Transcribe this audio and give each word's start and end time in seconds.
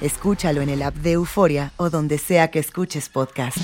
Escúchalo 0.00 0.60
en 0.60 0.68
el 0.68 0.82
app 0.82 0.94
de 0.94 1.12
Euforia 1.12 1.72
o 1.76 1.90
donde 1.90 2.18
sea 2.18 2.48
que 2.48 2.58
escuches 2.58 3.08
podcast. 3.08 3.58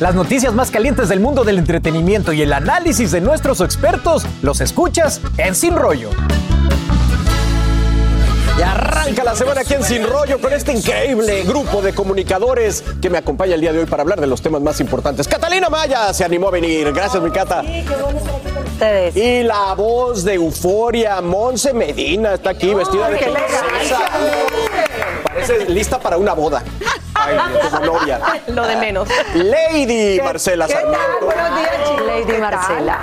Las 0.00 0.14
noticias 0.14 0.52
más 0.52 0.70
calientes 0.70 1.08
del 1.08 1.20
mundo 1.20 1.42
del 1.42 1.58
entretenimiento 1.58 2.32
y 2.34 2.42
el 2.42 2.52
análisis 2.52 3.12
de 3.12 3.22
nuestros 3.22 3.62
expertos 3.62 4.26
los 4.42 4.60
escuchas 4.60 5.22
en 5.38 5.54
Sin 5.54 5.74
Rollo. 5.74 6.10
Y 8.58 8.62
arranca 8.62 9.24
la 9.24 9.34
semana 9.34 9.62
aquí 9.62 9.74
en 9.74 9.84
Sin 9.84 10.06
Rollo 10.06 10.38
con 10.38 10.52
este 10.52 10.72
increíble 10.72 11.44
grupo 11.44 11.80
de 11.80 11.94
comunicadores 11.94 12.82
que 13.00 13.08
me 13.08 13.18
acompaña 13.18 13.54
el 13.54 13.60
día 13.62 13.72
de 13.72 13.80
hoy 13.80 13.86
para 13.86 14.02
hablar 14.02 14.20
de 14.20 14.26
los 14.26 14.42
temas 14.42 14.60
más 14.60 14.80
importantes. 14.80 15.28
Catalina 15.28 15.70
Maya 15.70 16.12
se 16.12 16.24
animó 16.24 16.48
a 16.48 16.50
venir. 16.50 16.92
Gracias, 16.92 17.22
mi 17.22 17.30
Cata. 17.30 17.62
Ustedes. 18.72 19.16
Y 19.16 19.42
la 19.44 19.74
voz 19.74 20.24
de 20.24 20.34
Euforia, 20.34 21.22
Monse 21.22 21.72
Medina, 21.72 22.34
está 22.34 22.50
aquí 22.50 22.74
vestida 22.74 23.08
de 23.08 23.18
qué 23.18 23.26
princesa. 23.26 24.00
Parece 25.46 25.70
lista 25.70 25.98
para 26.00 26.16
una 26.16 26.32
boda. 26.32 26.62
Ay, 27.14 27.36
como 27.70 27.84
novia. 27.84 28.20
Lo 28.48 28.66
de 28.66 28.76
menos. 28.76 29.08
Lady 29.34 30.20
Marcela 30.20 30.66
Sarmiento. 30.66 31.24
Buenos 31.24 31.56
días, 31.56 31.88
chicos. 31.88 32.06
Lady 32.06 32.40
Marcela. 32.40 32.98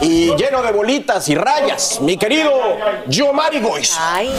Y 0.00 0.34
lleno 0.36 0.62
de 0.62 0.72
bolitas 0.72 1.28
y 1.28 1.34
rayas, 1.34 2.00
mi 2.00 2.16
querido 2.16 2.50
Yomari 3.06 3.60
Gois. 3.60 3.96
Ay, 4.00 4.32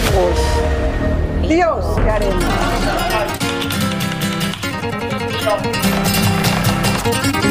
Dios, 1.48 1.86
Karen. 2.06 2.34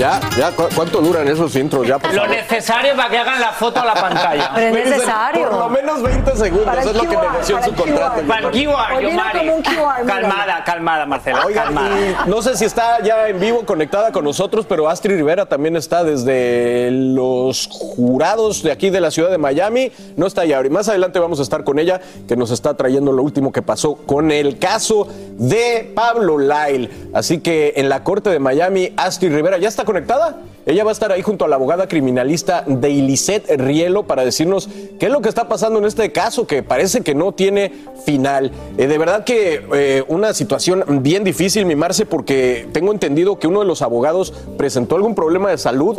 Ya, 0.03 0.19
ya, 0.37 0.51
¿cu- 0.51 0.65
¿cuánto 0.75 1.01
duran 1.01 1.29
esos 1.29 1.55
intros? 1.55 1.87
Ya, 1.87 1.97
por 1.97 2.13
Lo 2.13 2.23
favor. 2.23 2.37
necesario 2.37 2.97
para 2.97 3.09
que 3.09 3.19
hagan 3.19 3.41
la 3.41 3.53
foto 3.53 3.79
a 3.81 3.85
la 3.85 3.95
pantalla. 4.09 4.51
pero 4.53 4.67
es 4.67 4.73
Puede 4.73 4.83
ser 4.89 4.93
necesario. 4.99 5.49
Por 5.49 5.59
lo 5.61 5.69
menos 5.69 6.03
20 6.03 6.37
segundos, 6.37 6.65
Para 6.67 6.81
es 6.81 6.87
lo 6.87 6.93
que 7.03 7.07
negoció 7.07 7.59
en 7.59 7.65
su 7.65 7.73
contrato. 7.75 8.15
QR. 8.21 8.27
Para 8.27 8.41
el 8.41 8.47
QR, 8.51 8.93
Hoy 8.97 9.05
vino 9.05 9.11
Yomari. 9.11 9.39
como 9.39 9.55
un 9.55 9.63
QR, 9.63 10.03
mira. 10.03 10.15
Calmada, 10.21 10.65
calmada, 10.65 11.07
Marcela. 11.07 11.47
Oiga, 11.47 11.63
calmada. 11.63 11.97
y 12.27 12.29
no 12.29 12.43
sé 12.43 12.57
si 12.57 12.65
está 12.65 13.01
ya 13.05 13.29
en 13.29 13.39
vivo 13.39 13.65
conectada 13.65 14.11
con 14.11 14.25
nosotros, 14.25 14.67
pero 14.69 14.89
Astrid 14.89 15.15
Rivera 15.15 15.47
también 15.47 15.77
está 15.77 16.03
desde 16.03 16.91
los 16.91 17.69
jurados 17.71 18.65
de 18.65 18.73
aquí 18.73 18.91
de 18.91 19.01
la 19.01 19.13
ciudad 19.13 19.31
de 19.31 19.39
Miami. 19.39 19.93
No 20.17 20.27
está 20.27 20.45
ya, 20.45 20.61
y 20.67 20.69
más 20.69 20.89
adelante 20.89 21.21
vamos 21.21 21.39
a 21.39 21.45
estar 21.45 21.63
con 21.63 21.79
ella, 21.79 22.01
que 22.27 22.35
nos 22.35 22.51
está 22.51 22.75
trayendo 22.75 23.13
lo 23.13 23.23
último 23.23 23.53
que 23.53 23.63
pasó 23.63 23.95
con 23.95 24.33
el 24.33 24.59
caso 24.59 25.07
de 25.39 25.93
Pablo 25.95 26.39
Lyle. 26.39 26.91
Así 27.15 27.39
que 27.39 27.75
en 27.77 27.89
la 27.89 28.03
corte 28.03 28.31
de 28.31 28.41
Miami, 28.41 28.93
Astrid 28.97 29.33
Rivera 29.33 29.59
ya 29.59 29.69
está 29.69 29.85
conectada. 29.93 30.41
Ella 30.65 30.85
va 30.85 30.91
a 30.91 30.93
estar 30.93 31.13
ahí 31.13 31.23
junto 31.23 31.45
a 31.45 31.49
la 31.49 31.57
abogada 31.57 31.87
criminalista 31.87 32.65
de 32.67 32.89
Ilicet 32.89 33.51
Rielo 33.59 34.05
para 34.05 34.25
decirnos 34.25 34.69
qué 34.99 35.07
es 35.07 35.13
lo 35.13 35.21
que 35.21 35.29
está 35.29 35.49
pasando 35.49 35.79
en 35.79 35.85
este 35.85 36.13
caso 36.13 36.47
que 36.47 36.63
parece 36.63 37.03
que 37.03 37.15
no 37.15 37.33
tiene 37.33 37.73
final. 38.07 38.53
Eh, 38.79 38.87
de 38.87 38.99
verdad 38.99 39.25
que 39.25 39.67
eh, 39.75 40.05
una 40.09 40.33
situación 40.33 41.03
bien 41.03 41.25
difícil, 41.25 41.67
mi 41.67 41.77
Marce, 41.77 42.07
porque 42.07 42.69
tengo 42.73 42.93
entendido 42.93 43.39
que 43.39 43.49
uno 43.49 43.61
de 43.61 43.67
los 43.67 43.83
abogados 43.83 44.33
presentó 44.57 44.97
algún 44.97 45.15
problema 45.15 45.51
de 45.51 45.59
salud 45.59 45.99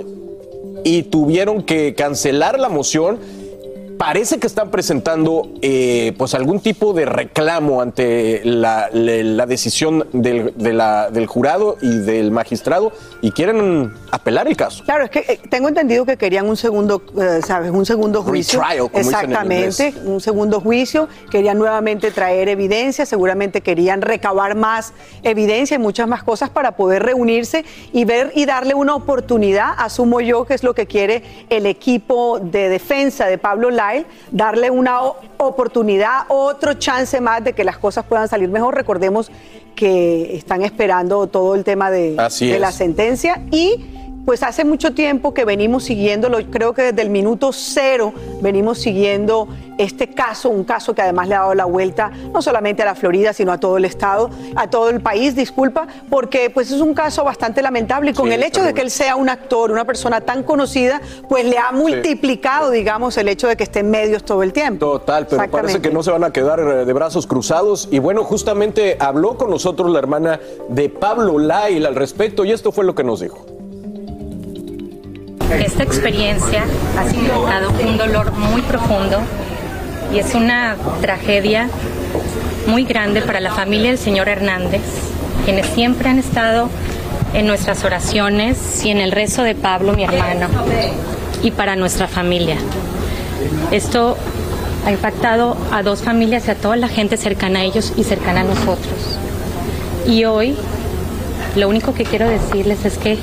y 0.83 1.03
tuvieron 1.03 1.61
que 1.61 1.93
cancelar 1.93 2.59
la 2.59 2.69
moción. 2.69 3.19
Parece 4.05 4.37
que 4.37 4.47
están 4.47 4.69
presentando 4.69 5.47
eh, 5.61 6.13
pues 6.17 6.33
algún 6.33 6.59
tipo 6.59 6.91
de 6.91 7.05
reclamo 7.05 7.81
ante 7.81 8.41
la, 8.43 8.89
decisión 9.47 10.05
del, 10.11 10.53
de 10.57 10.73
la- 10.73 11.09
del 11.09 11.25
jurado 11.25 11.77
y 11.81 11.99
del 11.99 12.29
magistrado 12.29 12.91
y 13.21 13.31
quieren 13.31 13.93
apelar 14.11 14.49
el 14.49 14.57
caso. 14.57 14.83
Claro, 14.83 15.05
es 15.05 15.09
que 15.09 15.19
eh, 15.19 15.39
tengo 15.49 15.69
entendido 15.69 16.05
que 16.05 16.17
querían 16.17 16.49
un 16.49 16.57
segundo, 16.57 17.01
eh, 17.17 17.39
¿sabes? 17.47 17.71
Un 17.71 17.85
segundo 17.85 18.23
juicio. 18.23 18.59
Retrial, 18.59 18.89
como 18.91 18.97
dicen 18.97 19.13
en 19.13 19.29
Exactamente, 19.31 19.93
un 20.03 20.19
segundo 20.19 20.59
juicio. 20.59 21.07
Querían 21.31 21.57
nuevamente 21.57 22.11
traer 22.11 22.49
evidencia, 22.49 23.05
seguramente 23.05 23.61
querían 23.61 24.01
recabar 24.01 24.53
más 24.55 24.91
evidencia 25.23 25.75
y 25.75 25.79
muchas 25.79 26.09
más 26.09 26.23
cosas 26.23 26.49
para 26.49 26.75
poder 26.75 27.03
reunirse 27.03 27.63
y 27.93 28.03
ver 28.03 28.33
y 28.35 28.43
darle 28.45 28.73
una 28.73 28.95
oportunidad, 28.95 29.75
asumo 29.77 30.19
yo 30.19 30.43
que 30.43 30.55
es 30.55 30.63
lo 30.63 30.73
que 30.75 30.87
quiere 30.87 31.23
el 31.49 31.65
equipo 31.65 32.39
de 32.41 32.67
defensa 32.67 33.27
de 33.27 33.37
Pablo 33.37 33.71
Darle 34.31 34.69
una 34.71 35.01
oportunidad, 35.37 36.25
otro 36.29 36.73
chance 36.75 37.19
más 37.21 37.43
de 37.43 37.53
que 37.53 37.63
las 37.63 37.77
cosas 37.77 38.05
puedan 38.05 38.27
salir 38.27 38.49
mejor. 38.49 38.75
Recordemos 38.75 39.31
que 39.75 40.35
están 40.35 40.61
esperando 40.63 41.27
todo 41.27 41.55
el 41.55 41.63
tema 41.63 41.89
de, 41.91 42.15
de 42.39 42.59
la 42.59 42.71
sentencia 42.71 43.41
y 43.51 43.85
pues 44.25 44.41
hace 44.41 44.63
mucho 44.63 44.93
tiempo 44.93 45.33
que 45.33 45.43
venimos 45.43 45.83
siguiéndolo, 45.83 46.39
creo 46.49 46.73
que 46.73 46.83
desde 46.83 47.01
el 47.01 47.09
minuto 47.09 47.51
cero 47.51 48.13
venimos 48.41 48.79
siguiendo 48.79 49.49
este 49.77 50.09
caso, 50.09 50.49
un 50.49 50.63
caso 50.63 50.93
que 50.93 51.01
además 51.01 51.27
le 51.27 51.35
ha 51.35 51.39
dado 51.39 51.55
la 51.55 51.65
vuelta 51.65 52.11
no 52.31 52.41
solamente 52.41 52.83
a 52.83 52.85
la 52.85 52.95
Florida, 52.95 53.33
sino 53.33 53.51
a 53.51 53.59
todo 53.59 53.77
el 53.77 53.85
estado, 53.85 54.29
a 54.55 54.69
todo 54.69 54.89
el 54.89 55.01
país, 55.01 55.35
disculpa, 55.35 55.87
porque 56.09 56.49
pues 56.49 56.71
es 56.71 56.81
un 56.81 56.93
caso 56.93 57.23
bastante 57.23 57.61
lamentable 57.61 58.11
y 58.11 58.13
con 58.13 58.27
Sí, 58.27 58.33
el 58.33 58.43
hecho 58.43 58.63
de 58.63 58.73
que 58.73 58.81
él 58.81 58.91
sea 58.91 59.15
un 59.15 59.29
actor, 59.29 59.71
una 59.71 59.85
persona 59.85 60.21
tan 60.21 60.43
conocida, 60.43 61.01
pues 61.29 61.45
le 61.45 61.57
ha 61.57 61.71
multiplicado, 61.71 62.69
digamos, 62.69 63.17
el 63.17 63.27
hecho 63.27 63.47
de 63.47 63.55
que 63.55 63.63
esté 63.63 63.79
en 63.79 63.91
medios 63.91 64.23
todo 64.23 64.43
el 64.43 64.53
tiempo. 64.53 64.85
Total, 64.85 65.27
pero 65.27 65.49
parece 65.49 65.81
que 65.81 65.91
no 65.91 66.03
se 66.03 66.11
van 66.11 66.23
a 66.23 66.31
quedar 66.31 66.59
eh, 66.59 66.85
de 66.85 66.93
brazos 66.93 67.27
cruzados. 67.27 67.87
Y 67.91 67.99
bueno, 67.99 68.23
justamente 68.23 68.97
habló 68.99 69.37
con 69.37 69.49
nosotros 69.49 69.91
la 69.91 69.99
hermana 69.99 70.39
de 70.69 70.89
Pablo 70.89 71.37
Lyle 71.39 71.85
al 71.85 71.95
respecto 71.95 72.45
y 72.45 72.51
esto 72.51 72.71
fue 72.71 72.85
lo 72.85 72.95
que 72.95 73.03
nos 73.03 73.19
dijo. 73.19 73.45
Esta 75.51 75.83
experiencia 75.83 76.63
ha 76.97 77.07
significado 77.07 77.69
un 77.87 77.97
dolor 77.97 78.31
muy 78.31 78.61
profundo 78.63 79.19
y 80.13 80.19
es 80.19 80.35
una 80.35 80.77
tragedia 81.01 81.69
muy 82.67 82.83
grande 82.83 83.21
para 83.21 83.39
la 83.39 83.51
familia 83.51 83.89
del 83.89 83.97
señor 83.97 84.29
Hernández 84.29 84.81
quienes 85.43 85.65
siempre 85.67 86.09
han 86.09 86.19
estado 86.19 86.69
en 87.33 87.47
nuestras 87.47 87.83
oraciones 87.83 88.85
y 88.85 88.89
en 88.89 88.99
el 88.99 89.11
rezo 89.11 89.43
de 89.43 89.55
Pablo, 89.55 89.93
mi 89.93 90.03
hermano, 90.03 90.47
y 91.41 91.51
para 91.51 91.75
nuestra 91.75 92.07
familia. 92.07 92.57
Esto 93.71 94.17
ha 94.85 94.91
impactado 94.91 95.57
a 95.71 95.83
dos 95.83 96.01
familias 96.01 96.47
y 96.47 96.51
a 96.51 96.55
toda 96.55 96.75
la 96.75 96.87
gente 96.87 97.17
cercana 97.17 97.59
a 97.59 97.63
ellos 97.63 97.93
y 97.97 98.03
cercana 98.03 98.41
a 98.41 98.43
nosotros. 98.43 99.17
Y 100.07 100.25
hoy 100.25 100.55
lo 101.55 101.67
único 101.67 101.93
que 101.93 102.03
quiero 102.03 102.29
decirles 102.29 102.85
es 102.85 102.97
que 102.97 103.17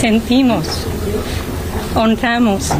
sentimos, 0.00 0.66
honramos 1.94 2.70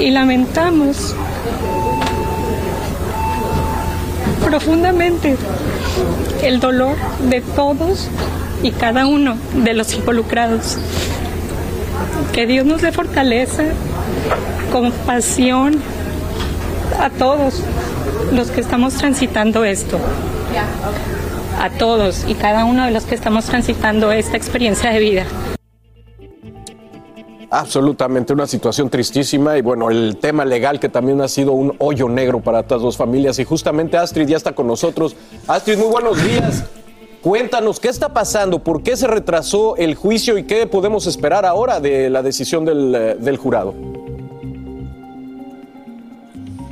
y 0.00 0.10
lamentamos 0.10 1.14
profundamente 4.44 5.36
el 6.42 6.60
dolor 6.60 6.96
de 7.28 7.40
todos 7.40 8.08
y 8.62 8.70
cada 8.70 9.06
uno 9.06 9.36
de 9.54 9.74
los 9.74 9.92
involucrados. 9.94 10.78
Que 12.32 12.46
Dios 12.46 12.64
nos 12.64 12.80
dé 12.80 12.92
fortaleza, 12.92 13.64
compasión 14.72 15.80
a 17.00 17.10
todos 17.10 17.62
los 18.32 18.50
que 18.50 18.60
estamos 18.60 18.94
transitando 18.94 19.64
esto. 19.64 19.98
A 21.58 21.70
todos 21.70 22.24
y 22.28 22.34
cada 22.34 22.64
uno 22.64 22.84
de 22.84 22.90
los 22.90 23.04
que 23.04 23.14
estamos 23.14 23.46
transitando 23.46 24.12
esta 24.12 24.36
experiencia 24.36 24.90
de 24.90 25.00
vida. 25.00 25.26
Absolutamente, 27.50 28.34
una 28.34 28.46
situación 28.46 28.90
tristísima 28.90 29.56
y 29.56 29.62
bueno, 29.62 29.90
el 29.90 30.18
tema 30.20 30.44
legal 30.44 30.78
que 30.78 30.90
también 30.90 31.20
ha 31.22 31.28
sido 31.28 31.52
un 31.52 31.74
hoyo 31.78 32.08
negro 32.08 32.40
para 32.40 32.60
estas 32.60 32.82
dos 32.82 32.96
familias 32.96 33.38
y 33.38 33.44
justamente 33.44 33.96
Astrid 33.96 34.28
ya 34.28 34.36
está 34.36 34.54
con 34.54 34.66
nosotros. 34.66 35.16
Astrid, 35.46 35.78
muy 35.78 35.88
buenos 35.88 36.22
días. 36.22 36.64
Cuéntanos, 37.22 37.80
¿qué 37.80 37.88
está 37.88 38.12
pasando? 38.12 38.62
¿Por 38.62 38.82
qué 38.82 38.96
se 38.96 39.06
retrasó 39.06 39.76
el 39.76 39.94
juicio 39.94 40.36
y 40.36 40.44
qué 40.44 40.66
podemos 40.66 41.06
esperar 41.06 41.46
ahora 41.46 41.80
de 41.80 42.10
la 42.10 42.22
decisión 42.22 42.64
del, 42.64 42.94
eh, 42.94 43.16
del 43.18 43.38
jurado? 43.38 43.74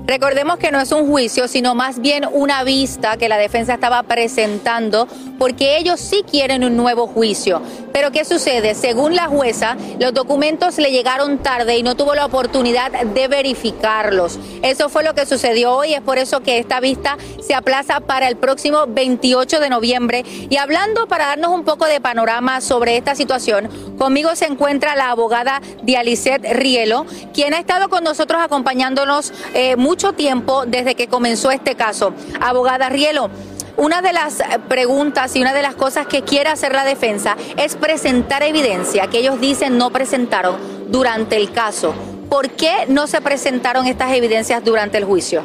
Recordemos 0.07 0.59
que 0.59 0.71
no 0.71 0.81
es 0.81 0.93
un 0.93 1.09
juicio, 1.09 1.49
sino 1.49 1.75
más 1.75 2.01
bien 2.01 2.25
una 2.33 2.63
vista 2.63 3.17
que 3.17 3.29
la 3.29 3.39
defensa 3.39 3.75
estaba 3.75 4.05
presentando 4.05 5.09
porque 5.37 5.79
ellos 5.79 5.99
sí 5.99 6.25
quieren 6.31 6.63
un 6.63 6.77
nuevo 6.77 7.09
juicio. 7.09 7.61
Pero 7.97 8.13
¿qué 8.13 8.27
sucede? 8.27 8.75
Según 8.75 9.17
la 9.17 9.27
jueza, 9.27 9.75
los 9.99 10.13
documentos 10.13 10.77
le 10.77 10.91
llegaron 10.91 11.39
tarde 11.39 11.79
y 11.79 11.83
no 11.83 11.97
tuvo 11.97 12.15
la 12.15 12.27
oportunidad 12.27 12.91
de 12.91 13.27
verificarlos. 13.27 14.39
Eso 14.61 14.91
fue 14.91 15.03
lo 15.03 15.15
que 15.15 15.25
sucedió 15.25 15.73
hoy, 15.73 15.95
es 15.95 16.03
por 16.03 16.19
eso 16.19 16.41
que 16.41 16.59
esta 16.59 16.79
vista 16.79 17.17
se 17.41 17.55
aplaza 17.55 18.01
para 18.01 18.29
el 18.29 18.37
próximo 18.37 18.85
28 18.87 19.61
de 19.61 19.71
noviembre. 19.71 20.27
Y 20.51 20.59
hablando 20.59 21.09
para 21.09 21.29
darnos 21.29 21.53
un 21.53 21.65
poco 21.65 21.87
de 21.87 21.99
panorama 22.03 22.61
sobre 22.61 22.99
esta 22.99 23.15
situación, 23.15 23.71
conmigo 23.97 24.37
se 24.37 24.45
encuentra 24.45 24.95
la 24.95 25.09
abogada 25.09 25.63
Dialicet 25.83 26.45
Rielo, 26.53 27.07
quien 27.33 27.55
ha 27.55 27.59
estado 27.61 27.89
con 27.89 28.05
nosotros 28.05 28.43
acompañándonos 28.43 29.33
eh, 29.55 29.77
mucho 29.77 30.13
tiempo 30.13 30.67
desde 30.67 30.97
que 30.97 31.09
comenzó 31.09 31.51
este 31.51 31.77
caso. 31.77 32.13
Abogada 32.43 32.91
Rielo, 32.91 33.31
una 33.77 34.03
de 34.03 34.13
las 34.13 34.43
preguntas 34.69 35.37
y 35.37 35.41
una 35.41 35.53
de 35.53 35.63
las 35.63 35.75
cosas 35.75 36.07
que 36.07 36.23
quiere 36.23 36.49
hacer 36.49 36.73
la 36.73 36.85
defensa 36.85 37.37
es 37.57 37.77
presentar 37.77 38.43
evidencia 38.43 39.07
que 39.09 39.19
ellos 39.19 39.41
dicen 39.41 39.77
no 39.79 39.91
presentaron 39.91 40.57
durante 40.89 41.37
el 41.37 41.53
caso. 41.53 41.95
¿Por 42.29 42.51
qué 42.51 42.87
no 42.89 43.07
se 43.07 43.21
presentaron 43.21 43.87
estas 43.87 44.13
evidencias 44.13 44.65
durante 44.65 44.99
el 44.99 45.05
juicio? 45.05 45.45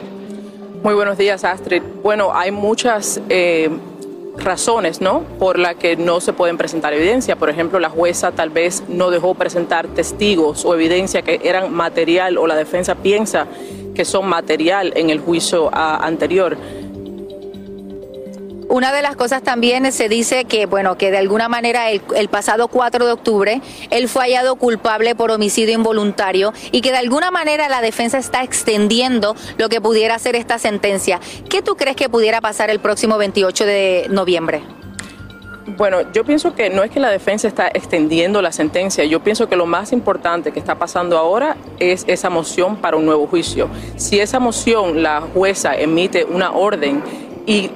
Muy 0.83 0.95
buenos 0.95 1.17
días, 1.17 1.43
Astrid. 1.43 1.83
Bueno, 2.01 2.31
hay 2.33 2.51
muchas 2.51 3.21
eh, 3.29 3.69
razones, 4.37 4.99
¿no? 5.01 5.21
Por 5.37 5.59
las 5.59 5.75
que 5.75 5.95
no 5.95 6.21
se 6.21 6.33
pueden 6.33 6.57
presentar 6.57 6.93
evidencia. 6.93 7.35
Por 7.35 7.49
ejemplo, 7.49 7.79
la 7.79 7.89
jueza 7.89 8.31
tal 8.31 8.49
vez 8.49 8.83
no 8.87 9.11
dejó 9.11 9.35
presentar 9.35 9.87
testigos 9.89 10.65
o 10.65 10.73
evidencia 10.73 11.21
que 11.21 11.39
eran 11.43 11.71
material 11.71 12.37
o 12.37 12.47
la 12.47 12.55
defensa 12.55 12.95
piensa 12.95 13.45
que 13.93 14.05
son 14.05 14.27
material 14.27 14.93
en 14.95 15.09
el 15.09 15.19
juicio 15.19 15.69
ah, 15.71 15.99
anterior. 16.01 16.57
Una 18.71 18.93
de 18.93 19.01
las 19.01 19.17
cosas 19.17 19.43
también 19.43 19.91
se 19.91 20.07
dice 20.07 20.45
que, 20.45 20.65
bueno, 20.65 20.97
que 20.97 21.11
de 21.11 21.17
alguna 21.17 21.49
manera 21.49 21.89
el, 21.91 22.01
el, 22.15 22.29
pasado 22.29 22.69
4 22.69 23.05
de 23.05 23.11
octubre 23.11 23.61
él 23.89 24.07
fue 24.07 24.23
hallado 24.23 24.55
culpable 24.55 25.13
por 25.13 25.29
homicidio 25.29 25.75
involuntario 25.75 26.53
y 26.71 26.79
que 26.79 26.91
de 26.91 26.97
alguna 26.97 27.31
manera 27.31 27.67
la 27.67 27.81
defensa 27.81 28.17
está 28.17 28.43
extendiendo 28.43 29.35
lo 29.57 29.67
que 29.67 29.81
pudiera 29.81 30.17
ser 30.19 30.37
esta 30.37 30.57
sentencia. 30.57 31.19
¿Qué 31.49 31.61
tú 31.61 31.75
crees 31.75 31.97
que 31.97 32.07
pudiera 32.07 32.39
pasar 32.39 32.69
el 32.69 32.79
próximo 32.79 33.17
28 33.17 33.65
de 33.65 34.07
noviembre? 34.09 34.63
Bueno, 35.75 36.09
yo 36.13 36.23
pienso 36.23 36.55
que 36.55 36.69
no 36.69 36.83
es 36.83 36.91
que 36.91 37.01
la 37.01 37.09
defensa 37.09 37.49
está 37.49 37.67
extendiendo 37.67 38.41
la 38.41 38.53
sentencia, 38.53 39.03
yo 39.03 39.19
pienso 39.19 39.49
que 39.49 39.57
lo 39.57 39.65
más 39.65 39.91
importante 39.91 40.53
que 40.53 40.59
está 40.59 40.75
pasando 40.75 41.17
ahora 41.17 41.57
es 41.77 42.05
esa 42.07 42.29
moción 42.29 42.77
para 42.77 42.95
un 42.95 43.05
nuevo 43.05 43.27
juicio. 43.27 43.67
Si 43.97 44.21
esa 44.21 44.39
moción 44.39 45.03
la 45.03 45.19
jueza 45.19 45.75
emite 45.75 46.23
una 46.23 46.51
orden 46.53 47.03
y 47.45 47.69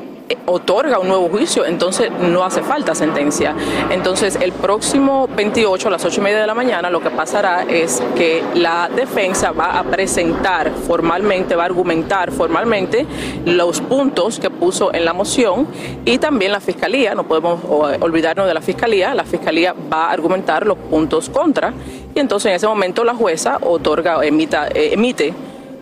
otorga 0.45 0.99
un 0.99 1.07
nuevo 1.07 1.29
juicio, 1.29 1.65
entonces 1.65 2.09
no 2.11 2.43
hace 2.43 2.61
falta 2.61 2.95
sentencia. 2.95 3.55
Entonces, 3.89 4.37
el 4.41 4.51
próximo 4.51 5.27
28 5.35 5.87
a 5.87 5.91
las 5.91 6.05
8 6.05 6.19
y 6.19 6.23
media 6.23 6.39
de 6.39 6.47
la 6.47 6.53
mañana, 6.53 6.89
lo 6.89 7.01
que 7.01 7.09
pasará 7.09 7.63
es 7.63 8.01
que 8.15 8.43
la 8.55 8.89
defensa 8.89 9.51
va 9.51 9.79
a 9.79 9.83
presentar 9.83 10.71
formalmente, 10.71 11.55
va 11.55 11.63
a 11.63 11.65
argumentar 11.67 12.31
formalmente 12.31 13.05
los 13.45 13.81
puntos 13.81 14.39
que 14.39 14.49
puso 14.49 14.93
en 14.93 15.05
la 15.05 15.13
moción 15.13 15.67
y 16.05 16.17
también 16.17 16.51
la 16.51 16.59
fiscalía, 16.59 17.15
no 17.15 17.27
podemos 17.27 17.59
olvidarnos 17.99 18.47
de 18.47 18.53
la 18.53 18.61
fiscalía, 18.61 19.13
la 19.13 19.23
fiscalía 19.23 19.73
va 19.73 20.05
a 20.07 20.11
argumentar 20.11 20.65
los 20.65 20.77
puntos 20.77 21.29
contra 21.29 21.73
y 22.13 22.19
entonces 22.19 22.49
en 22.49 22.55
ese 22.55 22.67
momento 22.67 23.03
la 23.03 23.13
jueza 23.13 23.57
otorga, 23.61 24.25
emita, 24.25 24.67
eh, 24.67 24.93
emite 24.93 25.33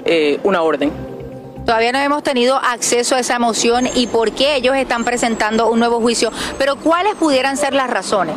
eh, 0.06 0.40
una 0.44 0.62
orden. 0.62 1.13
Todavía 1.66 1.94
no 1.94 2.00
hemos 2.00 2.24
tenido 2.24 2.58
acceso 2.58 3.16
a 3.16 3.20
esa 3.20 3.40
moción 3.40 3.88
y 3.96 4.08
por 4.08 4.32
qué 4.34 4.56
ellos 4.56 4.76
están 4.76 5.06
presentando 5.06 5.70
un 5.70 5.80
nuevo 5.80 6.02
juicio, 6.02 6.32
pero 6.58 6.76
¿cuáles 6.76 7.16
pudieran 7.16 7.56
ser 7.56 7.74
las 7.74 7.90
razones? 7.90 8.36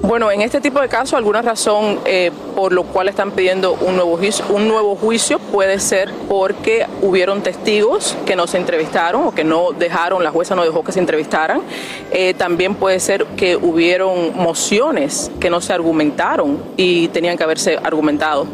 Bueno, 0.00 0.30
en 0.30 0.42
este 0.42 0.60
tipo 0.60 0.82
de 0.82 0.88
casos, 0.88 1.14
alguna 1.14 1.40
razón 1.40 1.98
eh, 2.04 2.30
por 2.54 2.74
lo 2.74 2.84
cual 2.84 3.08
están 3.08 3.30
pidiendo 3.30 3.72
un 3.72 3.96
nuevo, 3.96 4.18
juicio, 4.18 4.44
un 4.50 4.68
nuevo 4.68 4.96
juicio 4.96 5.38
puede 5.38 5.80
ser 5.80 6.12
porque 6.28 6.86
hubieron 7.00 7.42
testigos 7.42 8.14
que 8.26 8.36
no 8.36 8.46
se 8.46 8.58
entrevistaron 8.58 9.26
o 9.26 9.34
que 9.34 9.44
no 9.44 9.72
dejaron, 9.72 10.22
la 10.22 10.30
jueza 10.30 10.54
no 10.54 10.62
dejó 10.62 10.84
que 10.84 10.92
se 10.92 11.00
entrevistaran. 11.00 11.62
Eh, 12.10 12.34
también 12.34 12.74
puede 12.74 13.00
ser 13.00 13.24
que 13.36 13.56
hubieron 13.56 14.36
mociones 14.36 15.30
que 15.40 15.48
no 15.48 15.62
se 15.62 15.72
argumentaron 15.72 16.62
y 16.76 17.08
tenían 17.08 17.38
que 17.38 17.44
haberse 17.44 17.78
argumentado. 17.82 18.46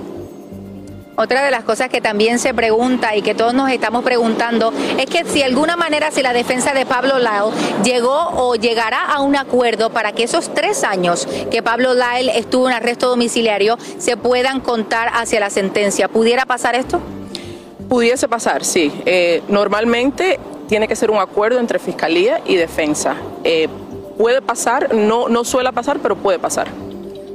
Otra 1.20 1.44
de 1.44 1.50
las 1.50 1.64
cosas 1.64 1.90
que 1.90 2.00
también 2.00 2.38
se 2.38 2.54
pregunta 2.54 3.14
y 3.14 3.20
que 3.20 3.34
todos 3.34 3.52
nos 3.52 3.70
estamos 3.70 4.02
preguntando 4.02 4.72
es 4.98 5.04
que 5.04 5.26
si 5.26 5.40
de 5.40 5.44
alguna 5.44 5.76
manera 5.76 6.10
si 6.10 6.22
la 6.22 6.32
defensa 6.32 6.72
de 6.72 6.86
Pablo 6.86 7.18
Lyle 7.18 7.52
llegó 7.84 8.30
o 8.36 8.54
llegará 8.54 9.04
a 9.04 9.20
un 9.20 9.36
acuerdo 9.36 9.90
para 9.90 10.12
que 10.12 10.22
esos 10.22 10.54
tres 10.54 10.82
años 10.82 11.28
que 11.50 11.62
Pablo 11.62 11.92
Lyle 11.92 12.38
estuvo 12.38 12.70
en 12.70 12.74
arresto 12.74 13.10
domiciliario 13.10 13.76
se 13.98 14.16
puedan 14.16 14.60
contar 14.60 15.10
hacia 15.12 15.40
la 15.40 15.50
sentencia. 15.50 16.08
¿Pudiera 16.08 16.46
pasar 16.46 16.74
esto? 16.74 17.02
Pudiese 17.90 18.26
pasar, 18.26 18.64
sí. 18.64 18.90
Eh, 19.04 19.42
normalmente 19.48 20.40
tiene 20.68 20.88
que 20.88 20.96
ser 20.96 21.10
un 21.10 21.18
acuerdo 21.18 21.60
entre 21.60 21.78
fiscalía 21.78 22.40
y 22.46 22.56
defensa. 22.56 23.14
Eh, 23.44 23.68
puede 24.16 24.40
pasar, 24.40 24.94
no, 24.94 25.28
no 25.28 25.44
suele 25.44 25.70
pasar, 25.70 25.98
pero 25.98 26.16
puede 26.16 26.38
pasar. 26.38 26.68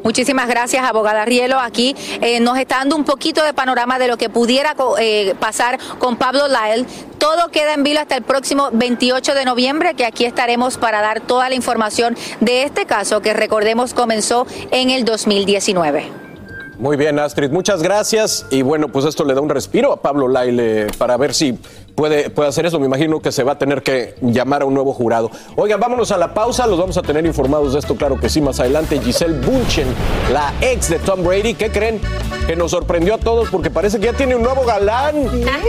Muchísimas 0.06 0.48
gracias, 0.48 0.86
abogada 0.86 1.26
Rielo. 1.26 1.60
Aquí 1.60 1.96
eh, 2.22 2.40
nos 2.40 2.60
está 2.60 2.78
dando 2.78 2.96
un 2.96 3.06
poquito 3.06 3.44
de 3.44 3.56
panorama 3.56 3.98
de 3.98 4.08
lo 4.08 4.18
que 4.18 4.30
pudiera 4.30 4.76
eh, 5.00 5.34
pasar 5.40 5.80
con 5.98 6.16
Pablo 6.16 6.44
Lyle. 6.48 6.86
Todo 7.18 7.50
queda 7.50 7.74
en 7.74 7.82
vilo 7.82 8.02
hasta 8.02 8.16
el 8.16 8.22
próximo 8.22 8.70
28 8.72 9.34
de 9.34 9.46
noviembre, 9.46 9.96
que 9.96 10.06
aquí 10.06 10.26
estaremos 10.26 10.78
para 10.78 11.02
dar 11.02 11.22
toda 11.22 11.50
la 11.50 11.56
información 11.56 12.16
de 12.40 12.62
este 12.62 12.86
caso 12.86 13.24
que 13.24 13.34
recordemos 13.34 13.96
comenzó 13.96 14.46
en 14.70 14.92
el 14.92 15.06
2019. 15.06 16.06
Muy 16.78 16.98
bien, 16.98 17.18
Astrid, 17.18 17.50
muchas 17.50 17.82
gracias. 17.82 18.46
Y 18.52 18.62
bueno, 18.62 18.90
pues 18.90 19.06
esto 19.06 19.26
le 19.26 19.34
da 19.34 19.42
un 19.42 19.50
respiro 19.50 19.92
a 19.92 20.02
Pablo 20.04 20.28
Laile 20.28 20.86
para 21.00 21.18
ver 21.18 21.34
si 21.34 21.58
puede, 21.96 22.30
puede 22.30 22.50
hacer 22.50 22.66
eso. 22.66 22.80
Me 22.80 22.86
imagino 22.86 23.20
que 23.20 23.32
se 23.32 23.44
va 23.44 23.54
a 23.54 23.58
tener 23.58 23.82
que 23.82 24.16
llamar 24.22 24.62
a 24.62 24.66
un 24.66 24.74
nuevo 24.74 24.94
jurado. 24.94 25.32
Oigan, 25.56 25.80
vámonos 25.80 26.12
a 26.12 26.18
la 26.18 26.34
pausa, 26.34 26.68
los 26.68 26.78
vamos 26.78 26.98
a 26.98 27.02
tener 27.02 27.26
informados 27.26 27.74
de 27.74 27.80
esto, 27.80 27.96
claro 27.96 28.20
que 28.20 28.30
sí, 28.30 28.42
más 28.42 28.60
adelante. 28.60 29.00
Giselle 29.00 29.40
Bunchen, 29.40 29.88
la 30.32 30.54
ex 30.62 30.90
de 30.90 31.00
Tom 31.00 31.24
Brady, 31.24 31.54
¿qué 31.56 31.72
creen? 31.72 32.00
Que 32.46 32.56
nos 32.56 32.72
sorprendió 32.72 33.16
a 33.16 33.18
todos 33.18 33.50
porque 33.50 33.72
parece 33.72 34.00
que 34.00 34.06
ya 34.06 34.14
tiene 34.14 34.36
un 34.36 34.44
nuevo 34.44 34.66
galán. 34.66 35.16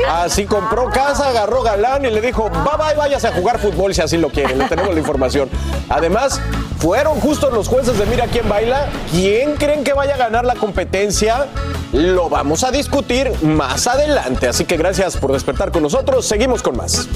Así 0.09 0.45
compró 0.45 0.91
casa, 0.91 1.31
agarró 1.31 1.63
galán 1.63 2.05
y 2.05 2.11
le 2.11 2.21
dijo, 2.21 2.51
bye 2.51 2.77
bye, 2.79 2.97
váyase 2.97 3.29
a 3.29 3.33
jugar 3.33 3.59
fútbol 3.59 3.95
si 3.95 4.03
así 4.03 4.19
lo 4.19 4.29
quiere. 4.29 4.55
Le 4.55 4.69
tenemos 4.69 4.93
la 4.93 5.01
información. 5.01 5.49
Además, 5.89 6.41
fueron 6.79 7.21
justos 7.21 7.53
los 7.53 7.69
jueces 7.69 7.99
de 7.99 8.07
Mira 8.07 8.27
quién 8.27 8.49
baila. 8.49 8.89
¿Quién 9.11 9.55
creen 9.55 9.85
que 9.85 9.93
vaya 9.93 10.15
a 10.15 10.19
ganar 10.19 10.45
la 10.45 10.55
competencia? 10.55 11.47
Lo 11.97 12.29
vamos 12.29 12.63
a 12.63 12.71
discutir 12.71 13.33
más 13.43 13.87
adelante. 13.87 14.49
Así 14.49 14.67
que 14.67 14.77
gracias 14.77 15.17
por 15.17 15.33
despertar 15.33 15.73
con 15.73 15.83
nosotros. 15.83 16.27
Seguimos 16.27 16.63
con 16.63 16.77
más. 16.77 17.09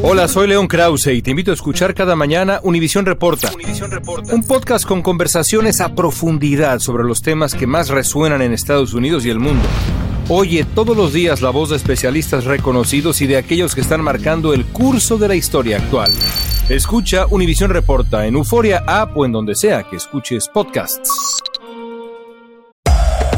Hola, 0.00 0.28
soy 0.28 0.46
León 0.46 0.68
Krause 0.68 1.08
y 1.08 1.20
te 1.20 1.32
invito 1.32 1.50
a 1.50 1.54
escuchar 1.54 1.94
cada 1.94 2.14
mañana 2.14 2.60
Univisión 2.62 3.04
Reporta, 3.06 3.50
un 4.32 4.44
podcast 4.44 4.86
con 4.86 5.02
conversaciones 5.02 5.80
a 5.80 5.96
profundidad 5.96 6.78
sobre 6.78 7.02
los 7.02 7.22
temas 7.22 7.56
que 7.56 7.66
más 7.66 7.88
resuenan 7.88 8.40
en 8.40 8.52
Estados 8.52 8.94
Unidos 8.94 9.26
y 9.26 9.30
el 9.30 9.40
mundo. 9.40 9.66
Oye 10.28 10.64
todos 10.64 10.96
los 10.96 11.12
días 11.12 11.42
la 11.42 11.50
voz 11.50 11.70
de 11.70 11.76
especialistas 11.76 12.44
reconocidos 12.44 13.20
y 13.20 13.26
de 13.26 13.38
aquellos 13.38 13.74
que 13.74 13.80
están 13.80 14.00
marcando 14.00 14.54
el 14.54 14.64
curso 14.66 15.18
de 15.18 15.26
la 15.26 15.34
historia 15.34 15.78
actual. 15.78 16.12
Escucha 16.68 17.26
Univisión 17.28 17.70
Reporta 17.70 18.26
en 18.26 18.36
Euforia 18.36 18.84
App 18.86 19.16
o 19.16 19.26
en 19.26 19.32
donde 19.32 19.56
sea 19.56 19.82
que 19.82 19.96
escuches 19.96 20.48
podcasts. 20.48 21.37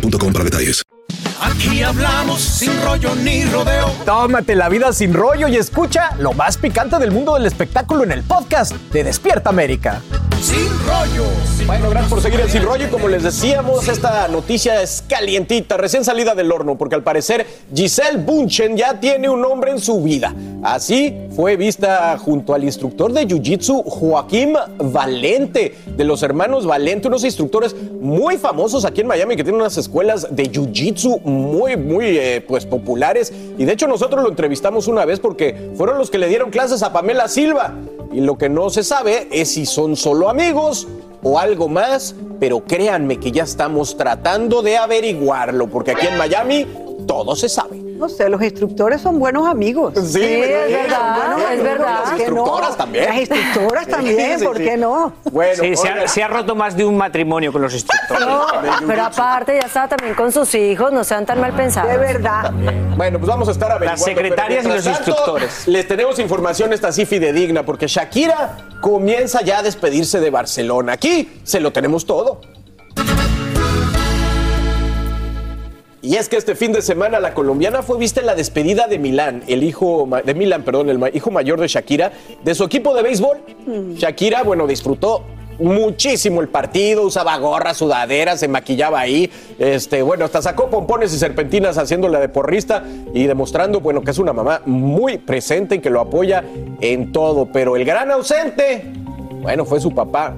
boostmobile.com 0.00 0.32
para 0.32 0.44
detalles. 0.44 0.82
Aquí 1.40 1.82
hablamos 1.82 2.40
sin 2.40 2.72
rollo 2.82 3.14
ni 3.16 3.44
rodeo. 3.44 3.90
Tómate 4.04 4.54
la 4.54 4.68
vida 4.68 4.92
sin 4.92 5.12
rollo 5.12 5.48
y 5.48 5.56
escucha 5.56 6.16
lo 6.18 6.32
más 6.32 6.56
picante 6.56 6.98
del 6.98 7.10
mundo 7.10 7.34
del 7.34 7.46
espectáculo 7.46 8.04
en 8.04 8.12
el 8.12 8.22
podcast 8.22 8.72
de 8.92 9.04
Despierta 9.04 9.50
América. 9.50 10.00
Sin 10.40 10.68
rollo. 10.86 11.24
Bueno, 11.66 11.90
gracias 11.90 12.10
por 12.10 12.22
seguir 12.22 12.40
en 12.40 12.50
Sin 12.50 12.62
Rollo. 12.62 12.86
Y 12.86 12.90
como 12.90 13.08
les 13.08 13.22
decíamos, 13.22 13.88
esta 13.88 14.28
noticia 14.28 14.82
es 14.82 15.02
calientita, 15.08 15.76
recién 15.76 16.04
salida 16.04 16.34
del 16.34 16.52
horno, 16.52 16.76
porque 16.76 16.94
al 16.94 17.02
parecer 17.02 17.46
Giselle 17.74 18.18
Bunchen 18.18 18.76
ya 18.76 19.00
tiene 19.00 19.28
un 19.28 19.44
hombre 19.44 19.72
en 19.72 19.80
su 19.80 20.02
vida. 20.02 20.34
Así 20.66 21.14
fue 21.30 21.54
vista 21.54 22.18
junto 22.18 22.52
al 22.52 22.64
instructor 22.64 23.12
de 23.12 23.24
Jiu-Jitsu 23.24 23.84
Joaquín 23.84 24.54
Valente, 24.78 25.76
de 25.86 26.02
los 26.02 26.24
hermanos 26.24 26.66
Valente, 26.66 27.06
unos 27.06 27.22
instructores 27.22 27.76
muy 28.00 28.36
famosos 28.36 28.84
aquí 28.84 29.02
en 29.02 29.06
Miami 29.06 29.36
que 29.36 29.44
tienen 29.44 29.60
unas 29.60 29.76
escuelas 29.76 30.26
de 30.34 30.50
Jiu-Jitsu 30.50 31.20
muy, 31.22 31.76
muy 31.76 32.18
eh, 32.18 32.44
pues, 32.44 32.66
populares. 32.66 33.32
Y 33.56 33.64
de 33.64 33.74
hecho 33.74 33.86
nosotros 33.86 34.24
lo 34.24 34.28
entrevistamos 34.28 34.88
una 34.88 35.04
vez 35.04 35.20
porque 35.20 35.70
fueron 35.76 35.98
los 35.98 36.10
que 36.10 36.18
le 36.18 36.26
dieron 36.26 36.50
clases 36.50 36.82
a 36.82 36.92
Pamela 36.92 37.28
Silva. 37.28 37.72
Y 38.12 38.20
lo 38.20 38.36
que 38.36 38.48
no 38.48 38.68
se 38.68 38.82
sabe 38.82 39.28
es 39.30 39.52
si 39.52 39.66
son 39.66 39.94
solo 39.94 40.28
amigos 40.28 40.88
o 41.22 41.38
algo 41.38 41.68
más, 41.68 42.16
pero 42.40 42.64
créanme 42.64 43.20
que 43.20 43.30
ya 43.30 43.44
estamos 43.44 43.96
tratando 43.96 44.62
de 44.62 44.78
averiguarlo, 44.78 45.68
porque 45.68 45.92
aquí 45.92 46.08
en 46.08 46.18
Miami 46.18 46.66
todo 47.06 47.36
se 47.36 47.48
sabe. 47.48 47.85
No 47.96 48.08
sé, 48.08 48.28
los 48.28 48.42
instructores 48.42 49.00
son 49.00 49.18
buenos 49.18 49.48
amigos. 49.48 49.94
Sí, 49.94 50.22
es 50.22 50.70
verdad, 50.72 51.52
es 51.52 51.62
verdad. 51.62 52.00
¿por 52.00 52.02
Las 52.02 52.10
no? 52.12 52.16
instructoras 52.18 52.76
también. 52.76 53.04
Las 53.06 53.16
instructoras 53.16 53.86
también, 53.86 54.38
Sí, 54.38 54.44
¿por 54.44 54.56
sí. 54.58 54.64
qué 54.64 54.76
no? 54.76 55.12
Bueno, 55.32 55.62
Sí, 55.62 55.76
se 55.76 55.88
ha, 55.88 55.94
oiga. 55.94 56.08
se 56.08 56.22
ha 56.22 56.28
roto 56.28 56.54
más 56.54 56.76
de 56.76 56.84
un 56.84 56.96
matrimonio 56.96 57.52
con 57.52 57.62
los 57.62 57.72
instructores. 57.74 58.26
No, 58.26 58.46
pero 58.86 59.04
aparte 59.04 59.54
ya 59.60 59.66
estaba 59.66 59.88
también 59.88 60.14
con 60.14 60.30
sus 60.32 60.54
hijos, 60.54 60.92
no 60.92 61.04
sean 61.04 61.24
tan 61.26 61.40
mal 61.40 61.52
pensados. 61.54 61.90
De 61.90 61.96
verdad. 61.98 62.52
Bueno, 62.96 63.18
pues 63.18 63.28
vamos 63.28 63.48
a 63.48 63.52
estar 63.52 63.70
averiguando. 63.72 63.96
Las 64.06 64.14
secretarias 64.14 64.64
y 64.64 64.68
los 64.68 64.84
tanto, 64.84 64.98
instructores. 64.98 65.66
Les 65.68 65.88
tenemos 65.88 66.18
información 66.18 66.72
esta 66.72 66.92
sí 66.92 67.06
fidedigna, 67.06 67.64
porque 67.64 67.86
Shakira 67.86 68.56
comienza 68.80 69.40
ya 69.42 69.58
a 69.58 69.62
despedirse 69.62 70.20
de 70.20 70.30
Barcelona. 70.30 70.92
Aquí 70.92 71.40
se 71.44 71.60
lo 71.60 71.72
tenemos 71.72 72.04
todo. 72.06 72.40
Y 76.06 76.14
es 76.14 76.28
que 76.28 76.36
este 76.36 76.54
fin 76.54 76.72
de 76.72 76.82
semana 76.82 77.18
la 77.18 77.34
colombiana 77.34 77.82
fue 77.82 77.98
vista 77.98 78.20
en 78.20 78.26
la 78.26 78.36
despedida 78.36 78.86
de 78.86 78.96
Milán, 78.96 79.42
el 79.48 79.64
hijo 79.64 80.08
de 80.24 80.34
Milán, 80.34 80.62
perdón, 80.62 80.88
el 80.88 81.00
hijo 81.12 81.32
mayor 81.32 81.58
de 81.58 81.66
Shakira, 81.66 82.12
de 82.44 82.54
su 82.54 82.62
equipo 82.62 82.94
de 82.94 83.02
béisbol. 83.02 83.38
Shakira, 83.96 84.44
bueno, 84.44 84.68
disfrutó 84.68 85.24
muchísimo 85.58 86.42
el 86.42 86.48
partido, 86.48 87.02
usaba 87.02 87.36
gorra, 87.38 87.74
sudadera, 87.74 88.36
se 88.36 88.46
maquillaba 88.46 89.00
ahí, 89.00 89.28
este, 89.58 90.00
bueno, 90.02 90.26
hasta 90.26 90.40
sacó 90.42 90.70
pompones 90.70 91.12
y 91.12 91.18
serpentinas 91.18 91.76
haciéndola 91.76 92.20
de 92.20 92.28
porrista 92.28 92.84
y 93.12 93.26
demostrando, 93.26 93.80
bueno, 93.80 94.02
que 94.02 94.12
es 94.12 94.18
una 94.18 94.32
mamá 94.32 94.62
muy 94.64 95.18
presente 95.18 95.74
y 95.74 95.78
que 95.80 95.90
lo 95.90 96.00
apoya 96.00 96.44
en 96.80 97.10
todo, 97.10 97.46
pero 97.46 97.74
el 97.74 97.84
gran 97.84 98.12
ausente, 98.12 98.92
bueno, 99.42 99.64
fue 99.64 99.80
su 99.80 99.92
papá, 99.92 100.36